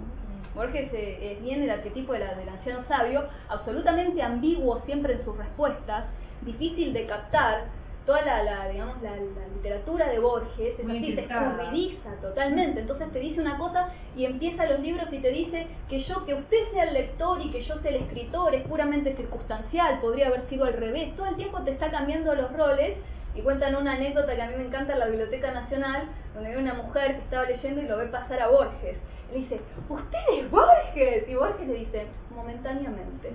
[0.54, 6.06] Borges eh, es bien el arquetipo del anciano sabio, absolutamente ambiguo siempre en sus respuestas,
[6.42, 7.64] difícil de captar.
[8.06, 9.14] Toda la, digamos, la,
[9.54, 12.80] literatura de Borges es así, te escurridiza totalmente.
[12.80, 16.34] Entonces te dice una cosa y empieza los libros y te dice que yo, que
[16.34, 20.48] usted sea el lector y que yo sea el escritor es puramente circunstancial, podría haber
[20.48, 21.14] sido al revés.
[21.14, 22.96] Todo el tiempo te está cambiando los roles
[23.34, 26.56] y cuentan una anécdota que a mí me encanta en la Biblioteca Nacional, donde hay
[26.56, 28.96] una mujer que estaba leyendo y lo ve pasar a Borges
[29.32, 31.28] le dice, ¿usted es Borges?
[31.28, 33.32] Y Borges le dice, momentáneamente.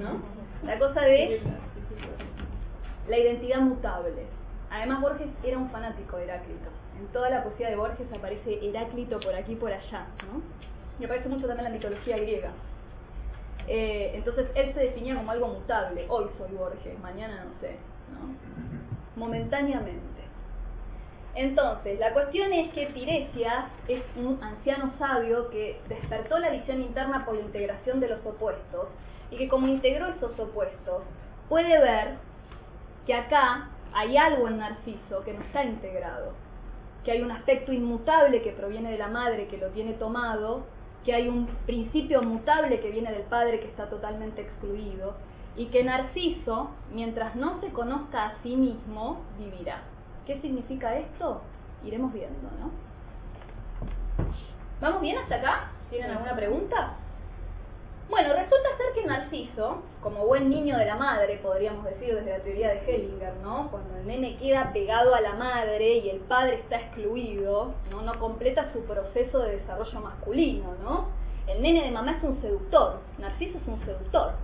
[0.00, 0.22] ¿No?
[0.66, 1.40] La cosa de
[3.08, 4.26] la identidad mutable.
[4.70, 6.70] Además, Borges era un fanático de Heráclito.
[6.98, 10.06] En toda la poesía de Borges aparece Heráclito por aquí y por allá.
[10.26, 10.40] ¿no?
[10.98, 12.50] Me parece mucho también la mitología griega.
[13.66, 16.06] Eh, entonces él se definía como algo mutable.
[16.08, 17.76] Hoy soy Borges, mañana no sé.
[18.10, 18.93] ¿no?
[19.16, 20.14] Momentáneamente.
[21.36, 27.24] Entonces, la cuestión es que Tiresias es un anciano sabio que despertó la visión interna
[27.24, 28.86] por la integración de los opuestos
[29.30, 31.02] y que como integró esos opuestos,
[31.48, 32.14] puede ver
[33.06, 36.32] que acá hay algo en Narciso que no está integrado,
[37.04, 40.64] que hay un aspecto inmutable que proviene de la madre que lo tiene tomado,
[41.04, 45.14] que hay un principio mutable que viene del padre que está totalmente excluido,
[45.56, 49.82] y que Narciso, mientras no se conozca a sí mismo, vivirá.
[50.26, 51.42] ¿Qué significa esto?
[51.84, 52.70] Iremos viendo, ¿no?
[54.80, 55.70] ¿Vamos bien hasta acá?
[55.90, 56.94] ¿Tienen alguna pregunta?
[58.10, 62.44] Bueno, resulta ser que Narciso, como buen niño de la madre, podríamos decir desde la
[62.44, 63.70] teoría de Hellinger, ¿no?
[63.70, 68.02] Cuando el nene queda pegado a la madre y el padre está excluido, ¿no?
[68.02, 71.06] No completa su proceso de desarrollo masculino, ¿no?
[71.46, 74.34] El nene de mamá es un seductor, Narciso es un seductor.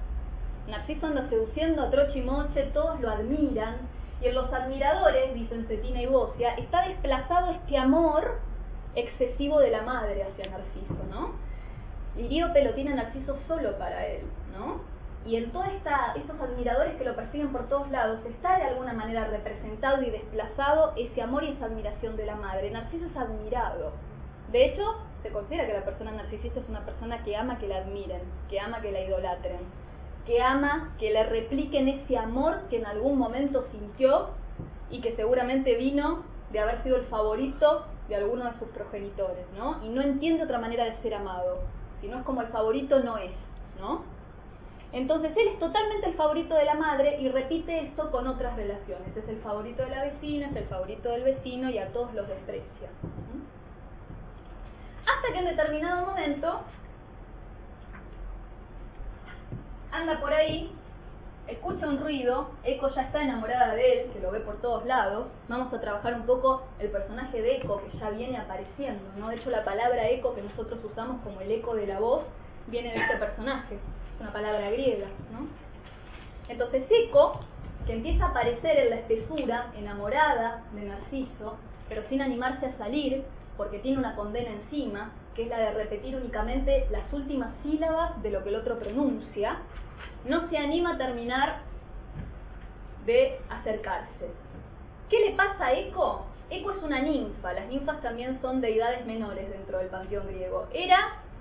[0.70, 3.76] Narciso anda seduciendo a troche y moche, todos lo admiran,
[4.22, 8.38] y en los admiradores, dicen Cetina y Bocia, está desplazado este amor
[8.94, 11.32] excesivo de la madre hacia Narciso, ¿no?
[12.16, 14.80] Iríope lo tiene Narciso solo para él, ¿no?
[15.26, 19.24] Y en todos estos admiradores que lo persiguen por todos lados, está de alguna manera
[19.26, 22.70] representado y desplazado ese amor y esa admiración de la madre.
[22.70, 23.92] Narciso es admirado.
[24.50, 27.78] De hecho, se considera que la persona narcisista es una persona que ama que la
[27.78, 29.79] admiren, que ama que la idolatren
[30.30, 34.28] que ama que le repliquen ese amor que en algún momento sintió
[34.88, 39.84] y que seguramente vino de haber sido el favorito de alguno de sus progenitores, ¿no?
[39.84, 41.58] Y no entiende otra manera de ser amado.
[42.00, 43.32] Si no es como el favorito, no es,
[43.80, 44.04] ¿no?
[44.92, 49.16] Entonces él es totalmente el favorito de la madre y repite esto con otras relaciones.
[49.16, 52.28] Es el favorito de la vecina, es el favorito del vecino y a todos los
[52.28, 52.88] desprecia.
[55.00, 56.60] Hasta que en determinado momento
[59.92, 60.72] anda por ahí,
[61.46, 65.26] escucha un ruido, Eco ya está enamorada de él, que lo ve por todos lados.
[65.48, 69.28] Vamos a trabajar un poco el personaje de Eco que ya viene apareciendo, ¿no?
[69.28, 72.22] De hecho la palabra eco que nosotros usamos como el eco de la voz
[72.66, 75.48] viene de este personaje, es una palabra griega, ¿no?
[76.48, 77.40] Entonces Eco,
[77.86, 81.56] que empieza a aparecer en la espesura, enamorada de Narciso,
[81.88, 83.24] pero sin animarse a salir,
[83.56, 88.42] porque tiene una condena encima, es la de repetir únicamente las últimas sílabas de lo
[88.42, 89.58] que el otro pronuncia,
[90.24, 91.60] no se anima a terminar
[93.06, 94.30] de acercarse.
[95.08, 96.26] ¿Qué le pasa a Eco?
[96.50, 100.66] Eco es una ninfa, las ninfas también son deidades menores dentro del panteón griego.
[100.72, 100.98] Era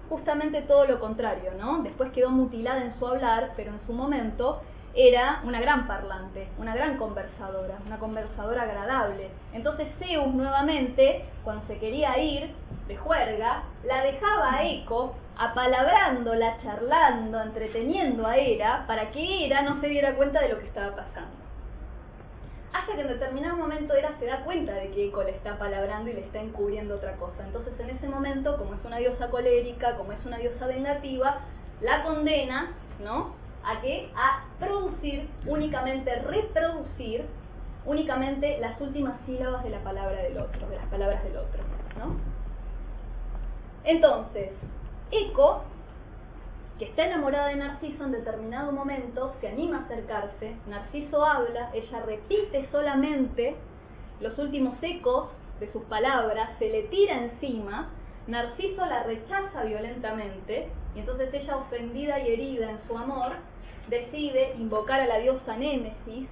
[0.08, 1.84] justamente todo lo contrario, ¿no?
[1.84, 4.62] Después quedó mutilada en su hablar, pero en su momento
[4.96, 9.30] era una gran parlante, una gran conversadora, una conversadora agradable.
[9.54, 12.52] Entonces Zeus nuevamente, cuando se quería ir
[12.90, 19.80] de juerga, la dejaba a Eco apalabrándola, charlando, entreteniendo a Hera, para que Hera no
[19.80, 21.38] se diera cuenta de lo que estaba pasando.
[22.74, 26.10] Hasta que en determinado momento Hera se da cuenta de que Eco le está palabrando
[26.10, 27.46] y le está encubriendo otra cosa.
[27.46, 31.38] Entonces en ese momento, como es una diosa colérica, como es una diosa vengativa,
[31.82, 32.74] la condena,
[33.04, 33.34] ¿no?
[33.64, 34.12] ¿A qué?
[34.16, 37.26] A producir, únicamente reproducir,
[37.86, 41.62] únicamente las últimas sílabas de la palabra del otro, de las palabras del otro,
[41.98, 42.39] ¿no?
[43.84, 44.52] Entonces,
[45.12, 45.64] Eco,
[46.78, 52.02] que está enamorada de Narciso en determinado momento, se anima a acercarse, Narciso habla, ella
[52.06, 53.56] repite solamente
[54.20, 57.90] los últimos ecos de sus palabras, se le tira encima,
[58.28, 63.34] Narciso la rechaza violentamente y entonces ella, ofendida y herida en su amor,
[63.90, 66.30] decide invocar a la diosa Némesis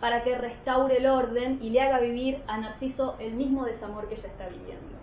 [0.00, 4.14] para que restaure el orden y le haga vivir a Narciso el mismo desamor que
[4.14, 4.97] ella está viviendo.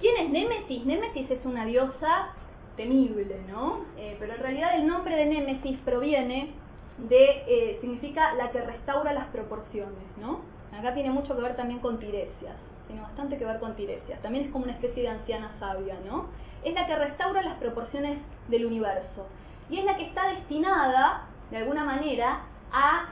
[0.00, 0.84] ¿Quién es Némesis?
[0.84, 2.28] Némesis es una diosa
[2.76, 3.80] temible, ¿no?
[3.96, 6.50] Eh, pero en realidad el nombre de Némesis proviene
[6.98, 10.40] de, eh, significa la que restaura las proporciones, ¿no?
[10.78, 12.56] Acá tiene mucho que ver también con Tiresias,
[12.86, 16.26] tiene bastante que ver con Tiresias, también es como una especie de anciana sabia, ¿no?
[16.62, 19.26] Es la que restaura las proporciones del universo
[19.70, 23.06] y es la que está destinada, de alguna manera, a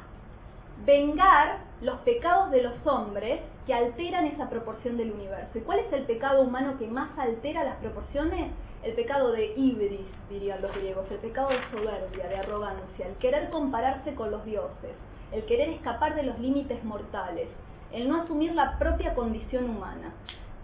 [0.84, 5.58] vengar los pecados de los hombres que alteran esa proporción del universo.
[5.58, 8.50] ¿Y cuál es el pecado humano que más altera las proporciones?
[8.82, 13.48] El pecado de ibris, dirían los griegos, el pecado de soberbia, de arrogancia, el querer
[13.48, 14.92] compararse con los dioses,
[15.32, 17.48] el querer escapar de los límites mortales,
[17.92, 20.12] el no asumir la propia condición humana.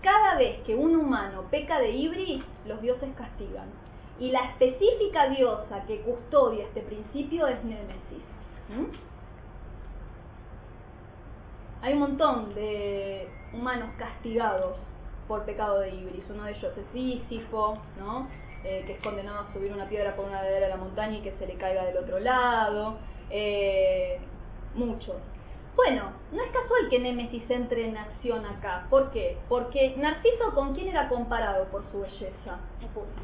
[0.02, 3.68] Cada vez que un humano peca de ibris, los dioses castigan.
[4.18, 8.22] Y la específica diosa que custodia este principio es Némesis.
[11.82, 14.76] Hay un montón de humanos castigados
[15.26, 16.24] por pecado de Ibris.
[16.28, 18.28] Uno de ellos es Sísifo, ¿no?
[18.64, 21.22] Eh, que es condenado a subir una piedra por una ladera de la montaña y
[21.22, 22.98] que se le caiga del otro lado.
[23.30, 24.20] Eh,
[24.74, 25.16] muchos.
[25.74, 28.86] Bueno, no es casual que Némesis entre en acción acá.
[28.90, 29.38] ¿Por qué?
[29.48, 32.58] Porque Narciso con quién era comparado por su belleza?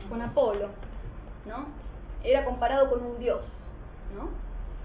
[0.08, 0.68] Con Apolo,
[1.44, 1.66] ¿no?
[2.24, 3.42] Era comparado con un dios,
[4.16, 4.30] ¿no?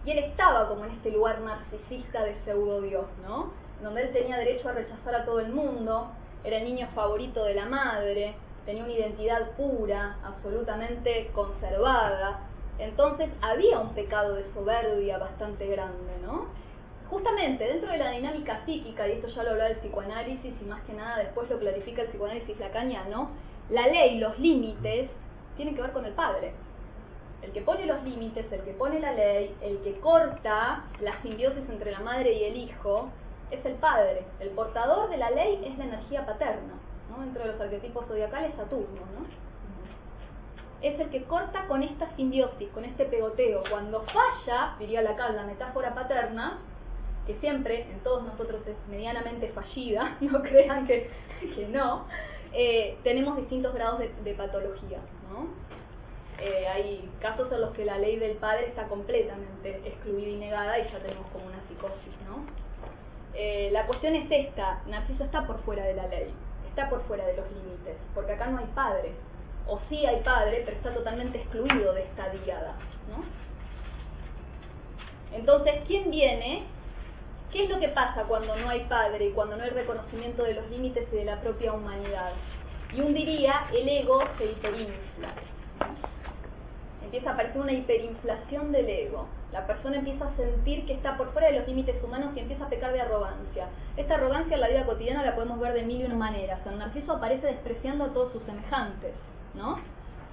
[0.04, 3.61] Y él estaba como en este lugar narcisista de pseudo dios, ¿no?
[3.82, 6.12] Donde él tenía derecho a rechazar a todo el mundo,
[6.44, 12.42] era el niño favorito de la madre, tenía una identidad pura, absolutamente conservada.
[12.80, 16.48] Entonces había un pecado de soberbia bastante grande, ¿no?
[17.10, 20.82] Justamente dentro de la dinámica psíquica, y esto ya lo habla el psicoanálisis y más
[20.84, 23.30] que nada después lo clarifica el psicoanálisis lacaniano,
[23.70, 25.10] la ley, los límites,
[25.58, 26.54] tienen que ver con el padre.
[27.42, 31.68] El que pone los límites, el que pone la ley, el que corta la simbiosis
[31.70, 33.10] entre la madre y el hijo,
[33.52, 34.24] es el padre.
[34.40, 36.74] El portador de la ley es la energía paterna.
[37.10, 37.22] ¿no?
[37.24, 39.02] Dentro de los arquetipos zodiacales, Saturno.
[39.18, 39.26] ¿no?
[40.82, 43.64] Es el que corta con esta simbiosis, con este pegoteo.
[43.70, 46.60] Cuando falla, diría la la metáfora paterna,
[47.28, 51.10] que siempre en todos nosotros es medianamente fallida, no crean que,
[51.56, 52.06] que no,
[52.54, 55.00] eh, tenemos distintos grados de, patología.
[55.32, 55.48] ¿no?
[56.40, 60.80] Eh, hay casos en los que la ley del padre está completamente excluida y negada
[60.80, 62.44] y ya tenemos como una psicosis, ¿no?
[63.34, 66.34] Eh, la cuestión es esta, Narciso está por fuera de la ley,
[66.68, 69.14] está por fuera de los límites, porque acá no hay padre,
[69.68, 72.76] o sí hay padre, pero está totalmente excluido de esta diada.
[73.10, 73.24] ¿no?
[75.38, 76.64] Entonces, ¿quién viene?
[77.52, 80.54] ¿Qué es lo que pasa cuando no hay padre y cuando no hay reconocimiento de
[80.54, 82.34] los límites y de la propia humanidad?
[82.94, 85.34] Y un diría, el ego se hiperinfla.
[87.04, 91.34] Empieza a aparecer una hiperinflación del ego la persona empieza a sentir que está por
[91.34, 93.68] fuera de los límites humanos y empieza a pecar de arrogancia.
[93.98, 96.66] Esta arrogancia en la vida cotidiana la podemos ver de mil y una maneras.
[96.66, 99.12] El narciso aparece despreciando a todos sus semejantes,
[99.54, 99.80] ¿no?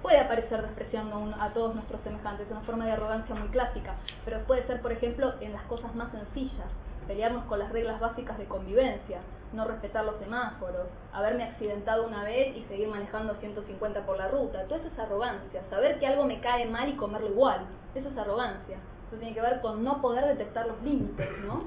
[0.03, 4.39] Puede aparecer despreciando a todos nuestros semejantes, es una forma de arrogancia muy clásica, pero
[4.45, 6.69] puede ser, por ejemplo, en las cosas más sencillas.
[7.09, 9.19] pelearnos con las reglas básicas de convivencia,
[9.53, 14.65] no respetar los semáforos, haberme accidentado una vez y seguir manejando 150 por la ruta.
[14.65, 15.63] Todo eso es arrogancia.
[15.71, 17.67] Saber que algo me cae mal y comerlo igual.
[17.95, 18.77] Eso es arrogancia.
[19.09, 21.65] Eso tiene que ver con no poder detectar los límites, ¿no?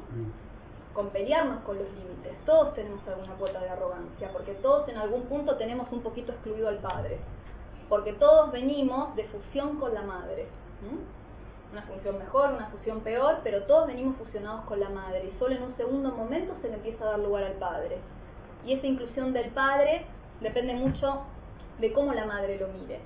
[0.93, 2.33] Con pelearnos con los límites.
[2.45, 6.69] Todos tenemos alguna cuota de arrogancia, porque todos en algún punto tenemos un poquito excluido
[6.69, 7.19] al padre.
[7.89, 10.47] Porque todos venimos de fusión con la madre
[11.71, 15.55] una función mejor, una fusión peor, pero todos venimos fusionados con la madre y solo
[15.55, 17.97] en un segundo momento se le empieza a dar lugar al padre.
[18.65, 20.05] Y esa inclusión del padre
[20.41, 21.21] depende mucho
[21.79, 22.99] de cómo la madre lo mire,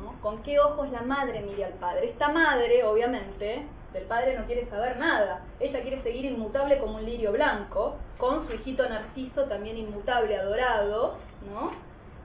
[0.00, 0.20] ¿no?
[0.20, 2.10] Con qué ojos la madre mire al padre.
[2.10, 5.44] Esta madre, obviamente, del padre no quiere saber nada.
[5.58, 11.16] Ella quiere seguir inmutable como un lirio blanco, con su hijito Narciso también inmutable, adorado,
[11.50, 11.72] ¿no?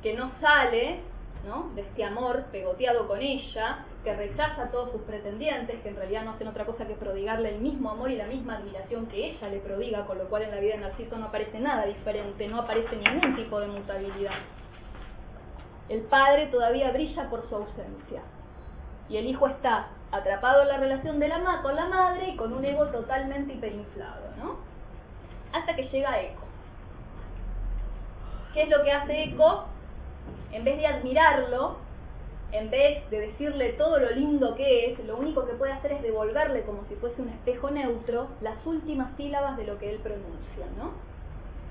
[0.03, 0.99] Que no sale,
[1.47, 1.71] ¿no?
[1.73, 6.23] De este amor pegoteado con ella, que rechaza a todos sus pretendientes, que en realidad
[6.23, 9.49] no hacen otra cosa que prodigarle el mismo amor y la misma admiración que ella
[9.49, 12.59] le prodiga, con lo cual en la vida de Narciso no aparece nada diferente, no
[12.61, 14.35] aparece ningún tipo de mutabilidad.
[15.89, 18.21] El padre todavía brilla por su ausencia
[19.09, 22.35] y el hijo está atrapado en la relación de la ma con la madre y
[22.35, 24.57] con un ego totalmente hiperinflado, ¿no?
[25.51, 26.43] Hasta que llega Eco.
[28.53, 29.65] ¿Qué es lo que hace Eco?
[30.51, 31.77] En vez de admirarlo,
[32.57, 36.01] en vez de decirle todo lo lindo que es, lo único que puede hacer es
[36.01, 40.65] devolverle como si fuese un espejo neutro las últimas sílabas de lo que él pronuncia,
[40.77, 40.91] ¿no?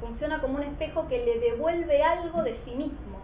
[0.01, 3.19] Funciona como un espejo que le devuelve algo de sí mismo,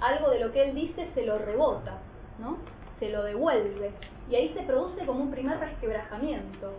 [0.00, 1.98] algo de lo que él dice se lo rebota,
[2.38, 2.58] ¿no?
[3.00, 3.90] Se lo devuelve.
[4.30, 6.72] Y ahí se produce como un primer resquebrajamiento.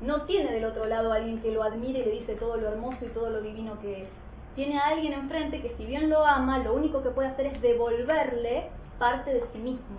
[0.00, 2.68] No tiene del otro lado a alguien que lo admire y le dice todo lo
[2.68, 4.08] hermoso y todo lo divino que es.
[4.54, 7.62] Tiene a alguien enfrente que si bien lo ama, lo único que puede hacer es
[7.62, 8.70] devolverle
[9.00, 9.98] parte de sí mismo,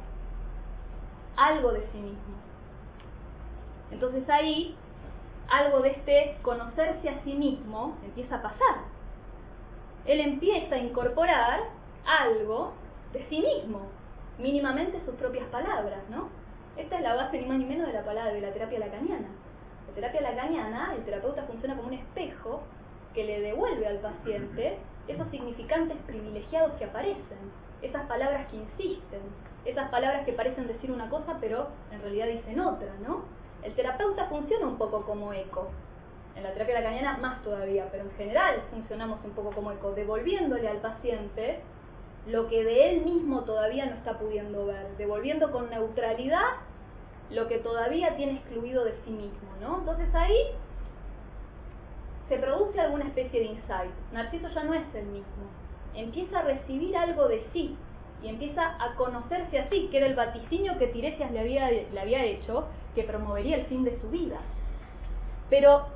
[1.35, 2.35] algo de sí mismo.
[3.89, 4.75] Entonces ahí
[5.49, 8.75] algo de este conocerse a sí mismo empieza a pasar.
[10.05, 11.61] Él empieza a incorporar
[12.05, 12.73] algo
[13.11, 13.87] de sí mismo,
[14.37, 16.29] mínimamente sus propias palabras, ¿no?
[16.77, 19.29] Esta es la base ni más ni menos de la palabra de la terapia lacaniana.
[19.87, 22.61] La terapia lacaniana, el terapeuta funciona como un espejo
[23.15, 24.77] que le devuelve al paciente
[25.07, 27.51] esos significantes privilegiados que aparecen
[27.81, 29.21] esas palabras que insisten,
[29.65, 33.23] esas palabras que parecen decir una cosa pero en realidad dicen otra, ¿no?
[33.63, 35.69] El terapeuta funciona un poco como eco.
[36.35, 40.67] En la terapia lacaniana más todavía, pero en general funcionamos un poco como eco, devolviéndole
[40.67, 41.59] al paciente
[42.27, 46.45] lo que de él mismo todavía no está pudiendo ver, devolviendo con neutralidad
[47.29, 49.79] lo que todavía tiene excluido de sí mismo, ¿no?
[49.79, 50.37] Entonces ahí
[52.29, 53.91] se produce alguna especie de insight.
[54.13, 55.43] Narciso ya no es el mismo,
[55.95, 57.75] empieza a recibir algo de sí
[58.23, 62.23] y empieza a conocerse así, que era el vaticinio que Tiresias le había, le había
[62.23, 64.39] hecho, que promovería el fin de su vida.
[65.49, 65.87] Pero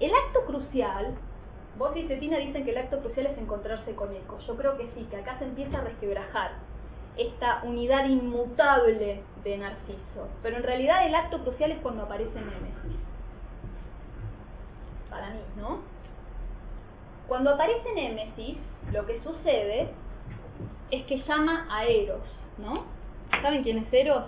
[0.00, 1.14] el acto crucial,
[1.78, 4.38] vos y Cetina dicen que el acto crucial es encontrarse con Eco.
[4.46, 6.52] Yo creo que sí, que acá se empieza a resquebrajar
[7.16, 10.28] esta unidad inmutable de Narciso.
[10.42, 13.00] Pero en realidad el acto crucial es cuando aparece Némesis.
[15.08, 15.95] Para mí, ¿no?
[17.28, 18.56] Cuando aparece Némesis,
[18.92, 19.88] lo que sucede
[20.90, 22.22] es que llama a Eros,
[22.58, 22.84] ¿no?
[23.42, 24.24] ¿Saben quién es Eros?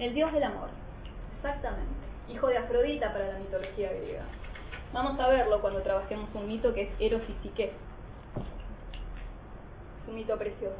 [0.00, 0.70] El dios del amor,
[1.36, 1.92] exactamente.
[2.28, 4.24] Hijo de Afrodita para la mitología griega.
[4.92, 7.72] Vamos a verlo cuando trabajemos un mito que es Eros y Psique.
[10.02, 10.76] Es un mito precioso.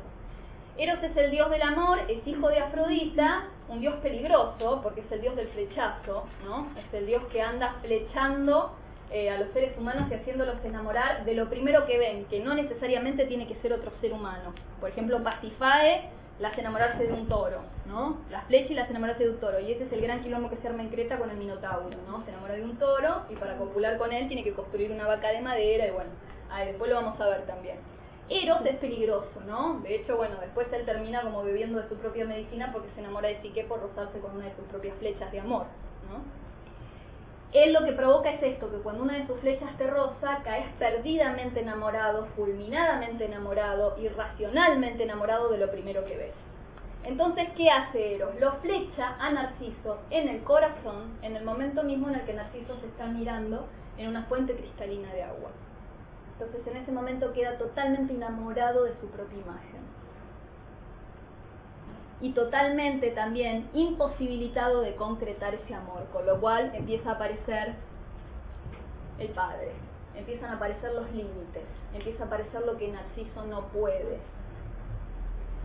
[0.76, 5.12] Eros es el dios del amor, es hijo de Afrodita, un dios peligroso porque es
[5.12, 6.68] el dios del flechazo, ¿no?
[6.76, 8.74] Es el dios que anda flechando
[9.12, 12.54] eh, a los seres humanos y haciéndolos enamorar de lo primero que ven, que no
[12.54, 14.54] necesariamente tiene que ser otro ser humano.
[14.80, 16.08] Por ejemplo, Pasifae
[16.38, 18.18] las enamorarse de un toro, ¿no?
[18.30, 19.60] Las flechas las enamorarse de un toro.
[19.60, 22.24] Y ese es el gran quilombo que se arma en Creta con el Minotauro, ¿no?
[22.24, 25.28] Se enamora de un toro y para copular con él tiene que construir una vaca
[25.28, 26.10] de madera y bueno,
[26.50, 27.76] ahí después lo vamos a ver también.
[28.28, 29.80] Eros es peligroso, ¿no?
[29.80, 33.28] De hecho, bueno, después él termina como bebiendo de su propia medicina porque se enamora
[33.28, 35.66] de Psique por rozarse con una de sus propias flechas de amor,
[36.08, 36.41] ¿no?
[37.52, 40.66] Él lo que provoca es esto, que cuando una de sus flechas te roza, caes
[40.78, 46.34] perdidamente enamorado, fulminadamente enamorado, irracionalmente enamorado de lo primero que ves.
[47.04, 48.38] Entonces, ¿qué hace Eros?
[48.40, 52.78] Lo flecha a Narciso en el corazón, en el momento mismo en el que Narciso
[52.80, 53.66] se está mirando
[53.98, 55.50] en una fuente cristalina de agua.
[56.32, 59.91] Entonces, en ese momento queda totalmente enamorado de su propia imagen
[62.22, 67.74] y totalmente también imposibilitado de concretar ese amor, con lo cual empieza a aparecer
[69.18, 69.72] el padre,
[70.16, 74.18] empiezan a aparecer los límites, empieza a aparecer lo que Narciso no puede.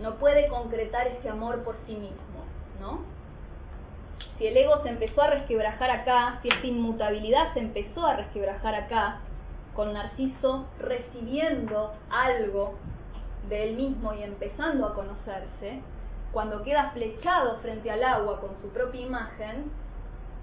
[0.02, 2.44] No puede concretar ese amor por sí mismo,
[2.82, 3.18] ¿no?
[4.38, 8.76] si el ego se empezó a resquebrajar acá, si esta inmutabilidad se empezó a resquebrajar
[8.76, 9.20] acá,
[9.76, 12.76] con Narciso recibiendo algo
[13.50, 15.82] de él mismo y empezando a conocerse,
[16.38, 19.72] cuando queda flechado frente al agua con su propia imagen,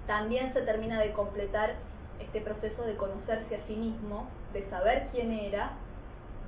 [0.05, 1.75] también se termina de completar
[2.19, 5.71] este proceso de conocerse a sí mismo, de saber quién era,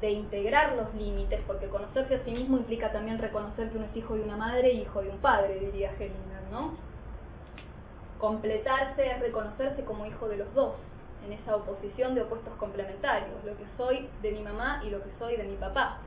[0.01, 3.95] de integrar los límites, porque conocerse a sí mismo implica también reconocer que uno es
[3.95, 6.73] hijo de una madre y hijo de un padre, diría Hellinger, ¿no?
[8.19, 10.75] Completarse es reconocerse como hijo de los dos,
[11.25, 15.09] en esa oposición de opuestos complementarios, lo que soy de mi mamá y lo que
[15.17, 16.01] soy de mi papá.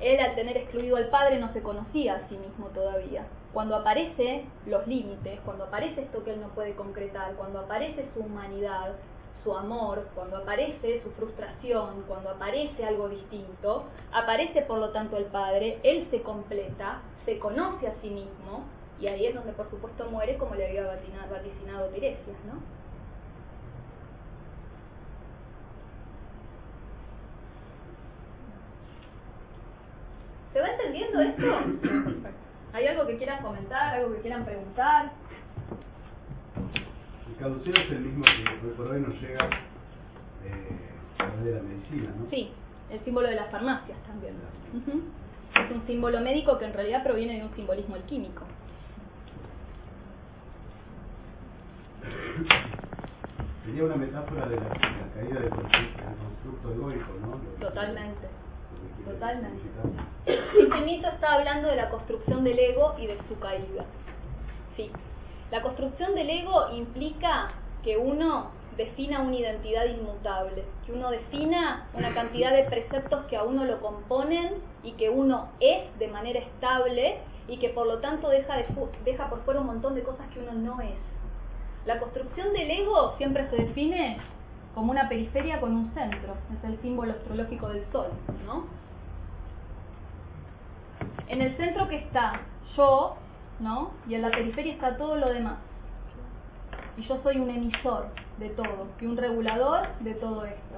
[0.00, 3.26] Él al tener excluido al padre no se conocía a sí mismo todavía.
[3.52, 8.20] Cuando aparecen los límites, cuando aparece esto que él no puede concretar, cuando aparece su
[8.20, 8.92] humanidad,
[9.42, 15.26] su amor, cuando aparece su frustración, cuando aparece algo distinto, aparece por lo tanto el
[15.26, 18.64] padre, él se completa, se conoce a sí mismo
[19.00, 20.82] y ahí es donde por supuesto muere como le había
[21.30, 22.75] vaticinado Tiresias, ¿no?
[30.56, 32.30] ¿Se va entendiendo esto?
[32.72, 35.12] ¿Hay algo que quieran comentar, algo que quieran preguntar?
[37.28, 39.50] El caduceo es el mismo que por hoy nos llega
[40.46, 40.78] eh,
[41.18, 42.30] a través de la medicina, ¿no?
[42.30, 42.50] Sí,
[42.88, 44.32] el símbolo de las farmacias también.
[44.72, 48.44] Es un símbolo médico que en realidad proviene de un simbolismo alquímico.
[53.66, 54.70] Sería una metáfora de la,
[55.14, 57.36] caída del constructo, egoico, ¿no?
[57.60, 58.26] Totalmente.
[59.04, 59.62] Totalmente.
[60.58, 63.84] Este mito está hablando de la construcción del ego y de su caída.
[64.76, 64.90] Sí.
[65.50, 67.52] La construcción del ego implica
[67.84, 73.44] que uno defina una identidad inmutable, que uno defina una cantidad de preceptos que a
[73.44, 78.28] uno lo componen y que uno es de manera estable y que por lo tanto
[78.28, 78.56] deja,
[79.04, 80.96] deja por fuera un montón de cosas que uno no es.
[81.86, 84.18] La construcción del ego siempre se define
[84.76, 88.08] como una periferia con un centro, es el símbolo astrológico del sol,
[88.44, 88.66] ¿no?
[91.28, 92.42] En el centro que está
[92.76, 93.16] yo,
[93.58, 93.92] ¿no?
[94.06, 95.56] Y en la periferia está todo lo demás.
[96.98, 100.76] Y yo soy un emisor de todo y un regulador de todo esto.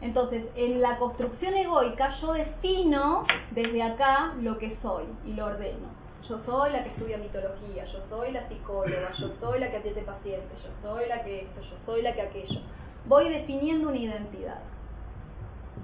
[0.00, 5.86] Entonces, en la construcción egoica yo defino desde acá lo que soy y lo ordeno.
[6.28, 10.02] Yo soy la que estudia mitología, yo soy la psicóloga, yo soy la que atiende
[10.02, 12.60] pacientes, yo soy la que esto, yo soy la que aquello.
[13.06, 14.60] Voy definiendo una identidad.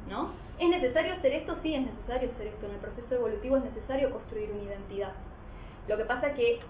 [0.09, 0.31] ¿No?
[0.59, 1.57] ¿Es necesario hacer esto?
[1.63, 2.67] Sí, es necesario hacer esto.
[2.67, 5.13] En el proceso evolutivo es necesario construir una identidad.
[5.89, 6.61] Lo que pasa que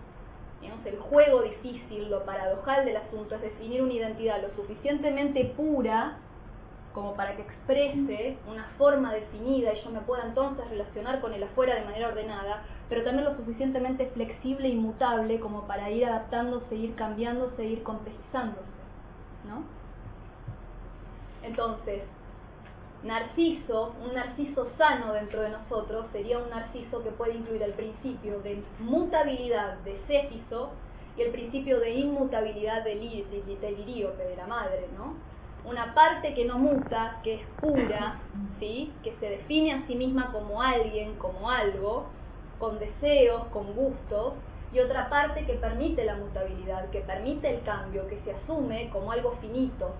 [0.60, 6.18] digamos, el juego difícil, lo paradojal del asunto es definir una identidad lo suficientemente pura
[6.94, 11.42] como para que exprese una forma definida y yo me pueda entonces relacionar con el
[11.42, 16.74] afuera de manera ordenada, pero también lo suficientemente flexible y mutable como para ir adaptándose,
[16.74, 18.66] ir cambiándose, ir complejizándose.
[19.46, 19.62] ¿no?
[21.42, 22.02] Entonces,
[23.02, 28.40] Narciso, un narciso sano dentro de nosotros, sería un narciso que puede incluir el principio
[28.40, 30.72] de mutabilidad de Céfiso
[31.16, 35.14] y el principio de inmutabilidad del, Iríope, de la madre, ¿no?
[35.64, 38.18] Una parte que no muta, que es pura,
[38.58, 38.92] ¿sí?
[39.02, 42.06] que se define a sí misma como alguien, como algo,
[42.58, 44.34] con deseos, con gustos,
[44.72, 49.12] y otra parte que permite la mutabilidad, que permite el cambio, que se asume como
[49.12, 49.90] algo finito,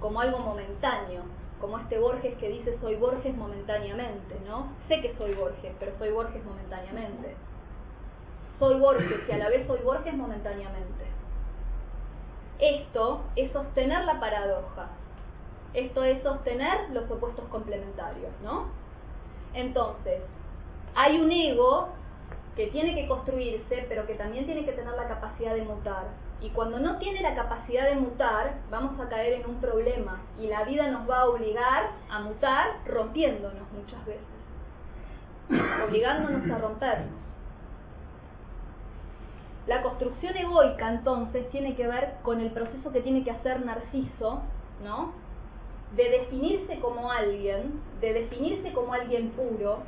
[0.00, 1.22] como algo momentáneo,
[1.60, 4.68] como este Borges que dice soy Borges momentáneamente, ¿no?
[4.88, 7.36] Sé que soy Borges, pero soy Borges momentáneamente.
[8.58, 11.04] Soy Borges y a la vez soy Borges momentáneamente.
[12.58, 14.88] Esto es sostener la paradoja.
[15.74, 18.66] Esto es sostener los opuestos complementarios, ¿no?
[19.54, 20.20] Entonces,
[20.94, 21.88] hay un ego
[22.56, 26.08] que tiene que construirse, pero que también tiene que tener la capacidad de mutar.
[26.40, 30.46] Y cuando no tiene la capacidad de mutar, vamos a caer en un problema y
[30.46, 34.24] la vida nos va a obligar a mutar rompiéndonos muchas veces,
[35.86, 37.20] obligándonos a rompernos.
[39.66, 44.40] La construcción egoica entonces tiene que ver con el proceso que tiene que hacer Narciso,
[44.82, 45.12] ¿no?
[45.96, 49.78] De definirse como alguien, de definirse como alguien puro,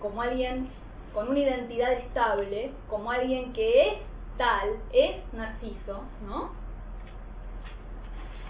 [0.00, 0.68] como alguien
[1.14, 3.94] con una identidad estable, como alguien que es
[4.38, 6.50] tal, es Narciso, ¿no?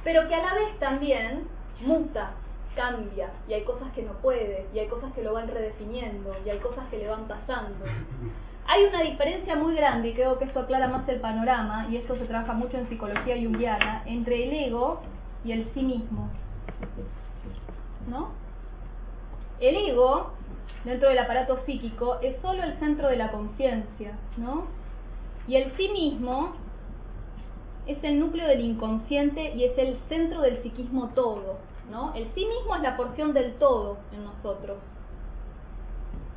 [0.04, 1.48] Pero que a la vez también
[1.80, 2.30] muta,
[2.76, 6.50] cambia, y hay cosas que no puede, y hay cosas que lo van redefiniendo, y
[6.50, 7.84] hay cosas que le van pasando.
[8.66, 12.16] Hay una diferencia muy grande, y creo que esto aclara más el panorama, y esto
[12.16, 15.00] se trabaja mucho en psicología junguiana, entre el ego
[15.44, 16.30] y el sí mismo.
[18.08, 18.30] ¿No?
[19.60, 20.30] El ego
[20.84, 24.64] dentro del aparato psíquico es solo el centro de la conciencia, ¿no?
[25.46, 26.54] Y el sí mismo
[27.86, 31.58] es el núcleo del inconsciente y es el centro del psiquismo todo.
[31.90, 32.14] ¿no?
[32.14, 34.78] El sí mismo es la porción del todo en nosotros.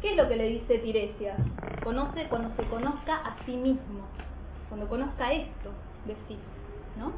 [0.01, 1.37] ¿Qué es lo que le dice Tiresias?
[1.83, 4.01] Conoce cuando se conozca a sí mismo,
[4.67, 5.69] cuando conozca esto
[6.05, 6.37] de sí.
[6.97, 7.11] ¿no?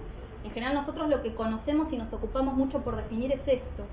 [0.45, 3.83] En general nosotros lo que conocemos y nos ocupamos mucho por definir es esto.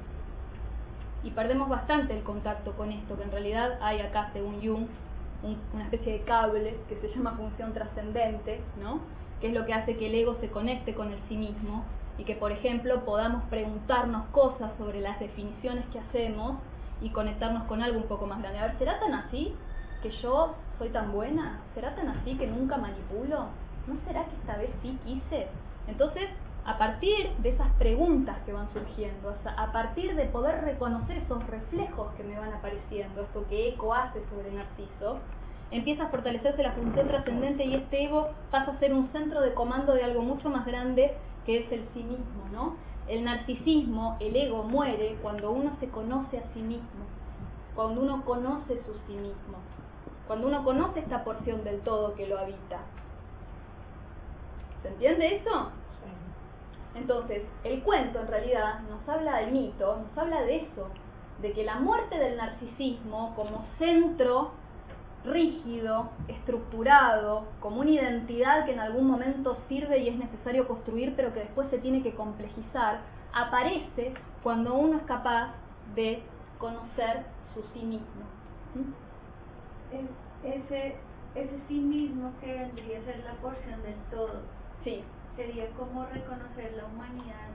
[1.24, 4.86] Y perdemos bastante el contacto con esto, que en realidad hay acá, según Jung,
[5.72, 9.00] una especie de cable que se llama función trascendente, ¿no?
[9.42, 11.84] que es lo que hace que el ego se conecte con el sí mismo
[12.16, 16.58] y que, por ejemplo, podamos preguntarnos cosas sobre las definiciones que hacemos
[17.00, 18.60] y conectarnos con algo un poco más grande.
[18.60, 19.52] A ver, ¿será tan así
[20.00, 21.60] que yo soy tan buena?
[21.74, 23.46] ¿Será tan así que nunca manipulo?
[23.88, 25.48] ¿No será que esta vez sí quise?
[25.88, 26.28] Entonces,
[26.64, 32.12] a partir de esas preguntas que van surgiendo, a partir de poder reconocer esos reflejos
[32.16, 35.18] que me van apareciendo, esto que Eco hace sobre Narciso,
[35.72, 39.54] empieza a fortalecerse la función trascendente y este ego pasa a ser un centro de
[39.54, 42.76] comando de algo mucho más grande que es el sí mismo, ¿no?
[43.08, 47.06] El narcisismo, el ego muere cuando uno se conoce a sí mismo,
[47.74, 49.58] cuando uno conoce su sí mismo,
[50.28, 52.80] cuando uno conoce esta porción del todo que lo habita.
[54.82, 55.72] ¿Se entiende eso?
[56.94, 60.88] Entonces, el cuento en realidad nos habla del mito, nos habla de eso,
[61.40, 64.52] de que la muerte del narcisismo como centro
[65.24, 71.32] rígido, estructurado, como una identidad que en algún momento sirve y es necesario construir, pero
[71.32, 73.00] que después se tiene que complejizar,
[73.32, 75.54] aparece cuando uno es capaz
[75.94, 76.22] de
[76.58, 77.24] conocer
[77.54, 78.24] su sí mismo.
[78.74, 79.02] ¿Mm?
[80.44, 80.96] ese,
[81.34, 84.40] ese sí mismo que vendría a ser la porción del todo.
[84.84, 85.04] Sí.
[85.36, 87.48] Sería como reconocer la humanidad,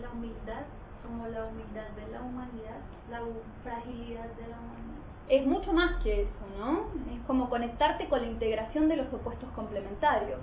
[0.00, 0.64] la humildad,
[1.02, 2.80] como la humildad de la humanidad,
[3.10, 3.20] la
[3.62, 4.84] fragilidad de la humanidad
[5.28, 6.84] es mucho más que eso, ¿no?
[7.14, 10.40] Es como conectarte con la integración de los opuestos complementarios.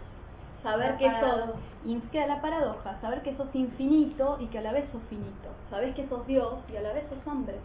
[0.63, 1.51] Saber que sos,
[2.11, 5.49] queda la paradoja, saber que sos infinito y que a la vez sos finito.
[5.69, 7.57] Sabes que sos Dios y a la vez sos hombre.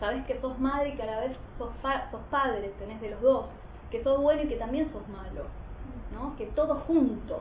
[0.00, 1.70] Sabes que sos madre y que a la vez sos,
[2.10, 3.46] sos padre, tenés de los dos.
[3.90, 5.44] Que sos bueno y que también sos malo.
[6.12, 6.36] ¿no?
[6.36, 7.40] Que todo junto.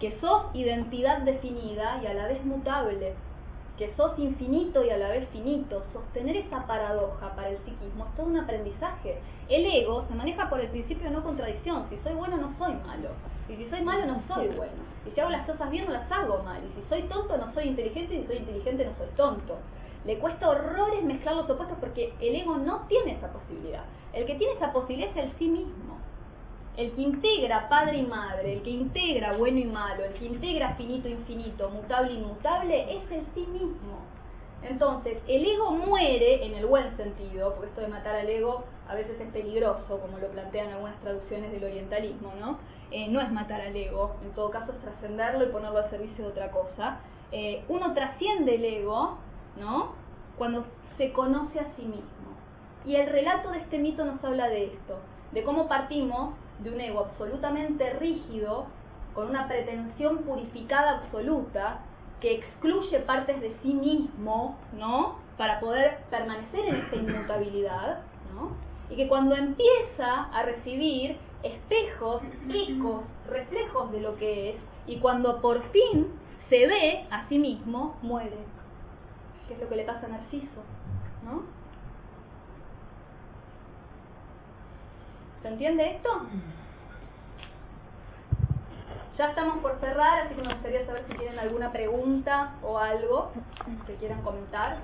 [0.00, 3.14] Que sos identidad definida y a la vez mutable
[3.78, 8.16] que sos infinito y a la vez finito, sostener esa paradoja para el psiquismo es
[8.16, 9.20] todo un aprendizaje.
[9.48, 11.86] El ego se maneja por el principio de no contradicción.
[11.88, 13.10] Si soy bueno, no soy malo.
[13.48, 14.82] Y si soy malo, no soy bueno.
[15.06, 16.60] Y si hago las cosas bien, no las hago mal.
[16.64, 18.16] Y si soy tonto, no soy inteligente.
[18.16, 19.58] Y si soy inteligente, no soy tonto.
[20.04, 23.84] Le cuesta horrores mezclar los opuestos porque el ego no tiene esa posibilidad.
[24.12, 25.97] El que tiene esa posibilidad es el sí mismo
[26.78, 30.76] el que integra padre y madre, el que integra bueno y malo, el que integra
[30.76, 33.98] finito e infinito, mutable e inmutable, es el sí mismo.
[34.62, 38.94] Entonces, el ego muere en el buen sentido, porque esto de matar al ego a
[38.94, 42.58] veces es peligroso, como lo plantean algunas traducciones del orientalismo, ¿no?
[42.92, 46.26] Eh, no es matar al ego, en todo caso es trascenderlo y ponerlo al servicio
[46.26, 47.00] de otra cosa.
[47.32, 49.18] Eh, uno trasciende el ego,
[49.58, 49.94] ¿no?
[50.36, 50.64] Cuando
[50.96, 52.06] se conoce a sí mismo.
[52.86, 55.00] Y el relato de este mito nos habla de esto,
[55.32, 58.66] de cómo partimos de un ego absolutamente rígido,
[59.14, 61.80] con una pretensión purificada absoluta,
[62.20, 65.16] que excluye partes de sí mismo, ¿no?
[65.36, 68.00] Para poder permanecer en esta inmutabilidad,
[68.34, 68.50] ¿no?
[68.90, 74.56] Y que cuando empieza a recibir espejos, ecos, reflejos de lo que es,
[74.86, 76.08] y cuando por fin
[76.48, 78.38] se ve a sí mismo, muere.
[79.46, 80.62] Que es lo que le pasa a Narciso,
[81.24, 81.42] ¿no?
[85.42, 86.10] ¿Se entiende esto?
[89.16, 93.32] Ya estamos por cerrar, así que me gustaría saber si tienen alguna pregunta o algo
[93.86, 94.78] que quieran comentar.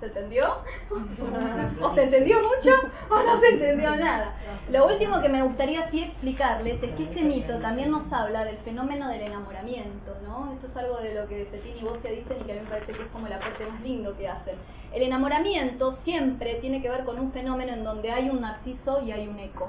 [0.00, 0.46] ¿Se entendió?
[1.82, 2.70] ¿O se entendió mucho
[3.10, 4.32] o no se entendió nada?
[4.70, 8.58] Lo último que me gustaría así explicarles es que este mito también nos habla del
[8.58, 10.52] fenómeno del enamoramiento, ¿no?
[10.52, 12.70] Esto es algo de lo que Cetín y se dicen y que a mí me
[12.70, 14.54] parece que es como el aporte más lindo que hacen.
[14.92, 19.10] El enamoramiento siempre tiene que ver con un fenómeno en donde hay un narciso y
[19.10, 19.68] hay un eco.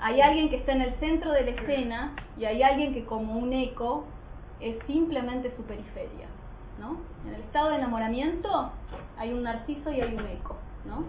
[0.00, 3.36] Hay alguien que está en el centro de la escena y hay alguien que como
[3.38, 4.04] un eco
[4.60, 6.28] es simplemente su periferia.
[6.78, 8.70] En el estado de enamoramiento
[9.16, 11.04] hay un narciso y hay un eco, ¿no?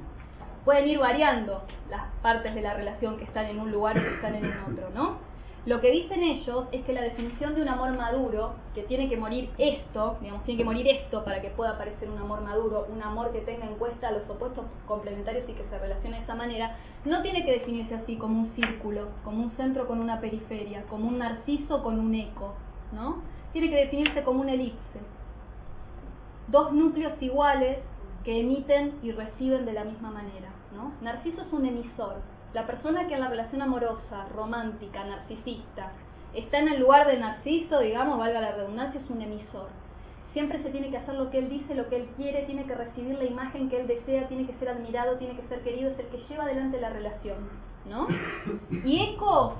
[0.63, 4.15] Pueden ir variando las partes de la relación que están en un lugar y que
[4.15, 5.17] están en un otro, ¿no?
[5.65, 9.17] Lo que dicen ellos es que la definición de un amor maduro, que tiene que
[9.17, 13.03] morir esto, digamos, tiene que morir esto para que pueda aparecer un amor maduro, un
[13.03, 16.77] amor que tenga en cuenta los opuestos complementarios y que se relacione de esa manera,
[17.03, 21.09] no tiene que definirse así como un círculo, como un centro con una periferia, como
[21.09, 22.53] un narciso con un eco,
[22.93, 23.21] ¿no?
[23.51, 24.99] Tiene que definirse como un elipse,
[26.47, 27.79] dos núcleos iguales
[28.23, 30.49] que emiten y reciben de la misma manera.
[30.73, 30.91] ¿no?
[31.01, 32.21] Narciso es un emisor.
[32.53, 35.91] La persona que en la relación amorosa, romántica, narcisista,
[36.33, 39.69] está en el lugar de Narciso, digamos, valga la redundancia, es un emisor.
[40.33, 42.75] Siempre se tiene que hacer lo que él dice, lo que él quiere, tiene que
[42.75, 45.99] recibir la imagen que él desea, tiene que ser admirado, tiene que ser querido, es
[45.99, 47.37] el que lleva adelante la relación,
[47.89, 48.07] ¿no?
[48.85, 49.55] Y Eco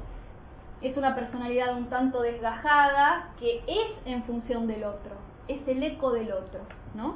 [0.82, 5.16] es una personalidad un tanto desgajada que es en función del otro,
[5.48, 6.62] es el eco del otro,
[6.94, 7.16] ¿no?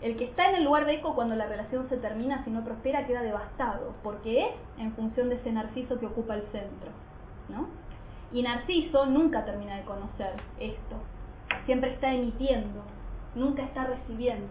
[0.00, 2.64] El que está en el lugar de eco cuando la relación se termina, si no
[2.64, 6.90] prospera, queda devastado, porque es en función de ese narciso que ocupa el centro,
[7.48, 7.68] ¿no?
[8.32, 10.96] Y Narciso nunca termina de conocer esto,
[11.66, 12.82] siempre está emitiendo,
[13.34, 14.48] nunca está recibiendo.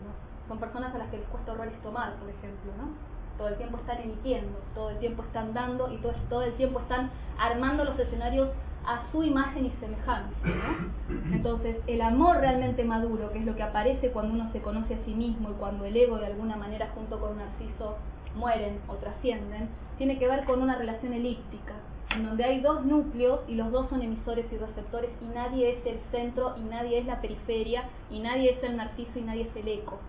[0.47, 2.89] Son personas a las que les cuesta horrores tomar, por ejemplo, ¿no?
[3.37, 6.79] Todo el tiempo están emitiendo, todo el tiempo están dando y todo, todo el tiempo
[6.79, 8.49] están armando los escenarios
[8.85, 10.35] a su imagen y semejanza.
[10.43, 11.33] ¿no?
[11.33, 15.05] Entonces, el amor realmente maduro, que es lo que aparece cuando uno se conoce a
[15.05, 17.97] sí mismo y cuando el ego de alguna manera junto con un narciso
[18.35, 21.73] mueren o trascienden, tiene que ver con una relación elíptica,
[22.15, 25.85] en donde hay dos núcleos y los dos son emisores y receptores y nadie es
[25.85, 29.55] el centro y nadie es la periferia y nadie es el narciso y nadie es
[29.55, 29.99] el eco.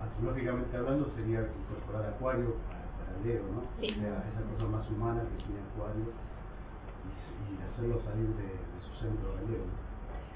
[0.00, 3.62] Astrológicamente hablando sería incorporar Acuario para, el Leo, ¿no?
[3.80, 3.94] Sí.
[3.96, 6.06] O sea, esa cosa más humana que tiene Acuario
[7.52, 9.64] y, hacerlo salir de, su centro de Leo.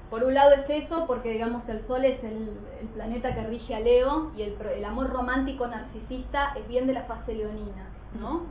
[0.09, 2.49] Por un lado es eso, porque digamos el Sol es el,
[2.93, 7.03] planeta que rige a Leo y el, el amor romántico narcisista es bien de la
[7.03, 7.87] fase leonina,
[8.19, 8.43] ¿no?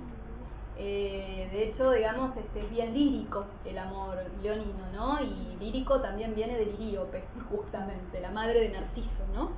[0.78, 5.18] Eh, de hecho, digamos, este, es bien lírico el amor leonino, ¿no?
[5.22, 9.50] Y lírico también viene de Liríope, justamente, la madre de Narciso, ¿no?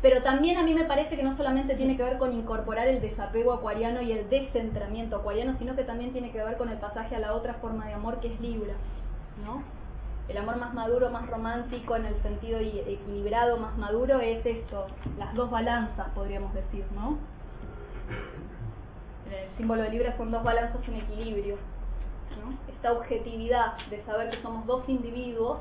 [0.00, 3.00] Pero también a mí me parece que no solamente tiene que ver con incorporar el
[3.00, 7.16] desapego acuariano y el descentramiento acuariano, sino que también tiene que ver con el pasaje
[7.16, 8.74] a la otra forma de amor que es Libra,
[9.44, 9.62] ¿no?
[10.28, 14.86] El amor más maduro, más romántico en el sentido y- equilibrado, más maduro es esto,
[15.18, 17.18] las dos balanzas podríamos decir, ¿no?
[19.26, 21.56] El símbolo de Libra son dos balanzas en equilibrio,
[22.38, 22.56] ¿no?
[22.72, 25.58] Esta objetividad de saber que somos dos individuos,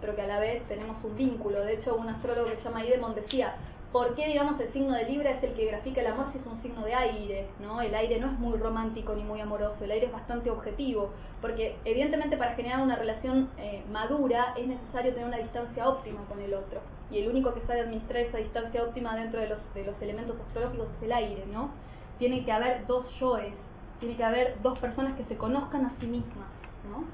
[0.00, 1.64] pero que a la vez tenemos un vínculo.
[1.64, 3.54] De hecho, un astrólogo que se llama Idemont decía,
[3.92, 6.46] ¿por qué, digamos, el signo de Libra es el que grafica el amor si es
[6.46, 7.48] un signo de aire?
[7.60, 7.80] ¿no?
[7.80, 11.76] El aire no es muy romántico ni muy amoroso, el aire es bastante objetivo, porque
[11.84, 16.54] evidentemente para generar una relación eh, madura es necesario tener una distancia óptima con el
[16.54, 16.80] otro.
[17.10, 20.36] Y el único que sabe administrar esa distancia óptima dentro de los, de los elementos
[20.46, 21.70] astrológicos es el aire, ¿no?
[22.18, 23.54] Tiene que haber dos yoes,
[23.98, 26.46] tiene que haber dos personas que se conozcan a sí mismas,
[26.88, 27.04] ¿no?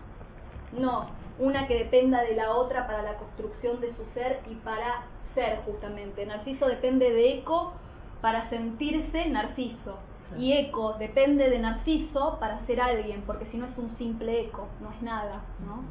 [0.78, 5.05] No una que dependa de la otra para la construcción de su ser y para
[5.34, 6.24] ser justamente.
[6.24, 7.72] Narciso depende de Eco
[8.20, 9.99] para sentirse Narciso.
[10.39, 14.66] Y Eco depende de Narciso para ser alguien, porque si no es un simple eco,
[14.80, 15.84] no es nada, ¿no?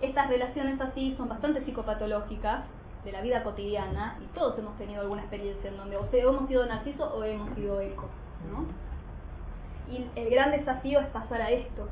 [0.00, 2.64] Estas relaciones así son bastante psicopatológicas
[3.04, 6.48] de la vida cotidiana y todos hemos tenido alguna experiencia en donde o sea, hemos
[6.48, 8.08] sido Narciso o hemos sido Eco,
[8.50, 8.66] ¿no?
[9.94, 11.88] Y el gran desafío es pasar a esto,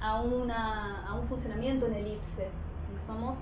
[0.00, 2.48] a, una, a un funcionamiento en elipse.
[3.06, 3.36] Somos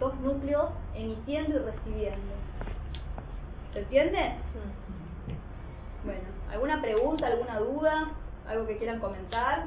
[0.00, 2.34] dos núcleos emitiendo y recibiendo.
[3.72, 4.34] ¿Se entiende?
[6.04, 6.20] Bueno,
[6.50, 8.08] ¿alguna pregunta, alguna duda?
[8.48, 9.66] ¿Algo que quieran comentar?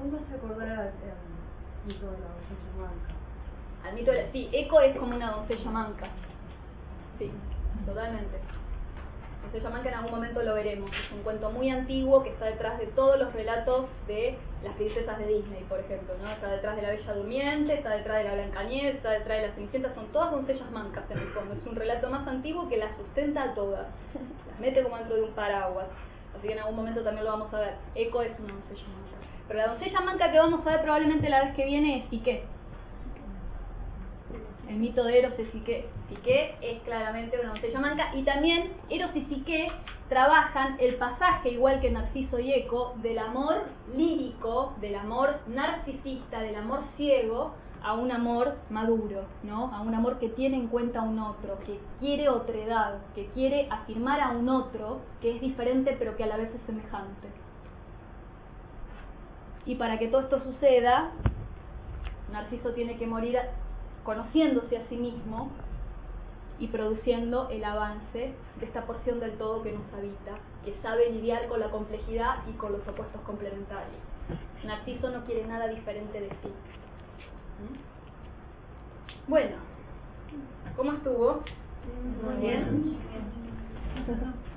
[0.00, 0.92] Aún se acordará al
[1.86, 3.88] mito de la doncella manca.
[3.88, 6.06] Al mito de la- Sí, Eco es como una doncella manca.
[7.18, 7.30] Sí,
[7.84, 8.40] totalmente.
[9.44, 10.90] Doncella manca en algún momento lo veremos.
[10.90, 15.18] Es un cuento muy antiguo que está detrás de todos los relatos de las princesas
[15.18, 16.14] de Disney, por ejemplo.
[16.22, 16.30] ¿no?
[16.30, 19.54] Está detrás de la Bella Durmiente, está detrás de la Blancanieves, está detrás de la
[19.54, 19.94] Cenicienta.
[19.94, 21.54] Son todas doncellas mancas en el fondo.
[21.54, 23.86] Es un relato más antiguo que las sustenta a todas.
[24.48, 25.86] Las mete como dentro de un paraguas.
[26.36, 27.74] Así que en algún momento también lo vamos a ver.
[27.94, 29.26] Eco es una doncella manca.
[29.46, 32.44] Pero la doncella manca que vamos a ver probablemente la vez que viene es Sique.
[34.68, 35.86] El mito de Eros de Sique.
[36.14, 39.72] Sique es claramente una doncella manca y también Eros y Sique
[40.08, 43.62] trabajan el pasaje, igual que Narciso y Eco, del amor
[43.96, 49.74] lírico, del amor narcisista, del amor ciego, a un amor maduro, ¿no?
[49.74, 53.68] A un amor que tiene en cuenta a un otro, que quiere otredad, que quiere
[53.70, 57.28] afirmar a un otro que es diferente pero que a la vez es semejante.
[59.66, 61.10] Y para que todo esto suceda,
[62.32, 63.38] Narciso tiene que morir
[64.02, 65.50] conociéndose a sí mismo
[66.58, 71.48] y produciendo el avance de esta porción del todo que nos habita, que sabe lidiar
[71.48, 74.00] con la complejidad y con los opuestos complementarios.
[74.64, 76.48] Narciso no quiere nada diferente de sí.
[77.60, 77.94] ¿Mm?
[79.30, 79.56] Bueno,
[80.76, 81.42] ¿cómo estuvo?
[82.24, 82.98] Muy bien.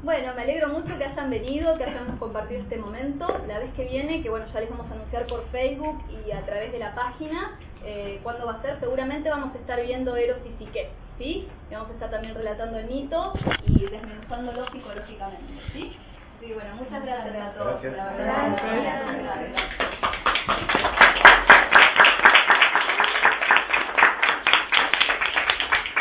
[0.04, 3.28] Bueno, me alegro mucho que hayan venido, que hayamos compartido este momento.
[3.48, 6.46] La vez que viene, que bueno, ya les vamos a anunciar por Facebook y a
[6.46, 8.80] través de la página, eh, cuándo va a ser.
[8.80, 11.50] Seguramente vamos a estar viendo Eros y Psique, ¿sí?
[11.70, 13.34] Y vamos a estar también relatando el mito
[13.66, 15.96] y desmenuzándolo psicológicamente, ¿sí?
[16.40, 17.82] Sí, bueno, muchas gracias a todos.
[17.82, 17.98] Gracias.
[17.98, 18.58] La verdad.
[18.62, 19.54] Gracias.
[19.54, 20.24] Gracias.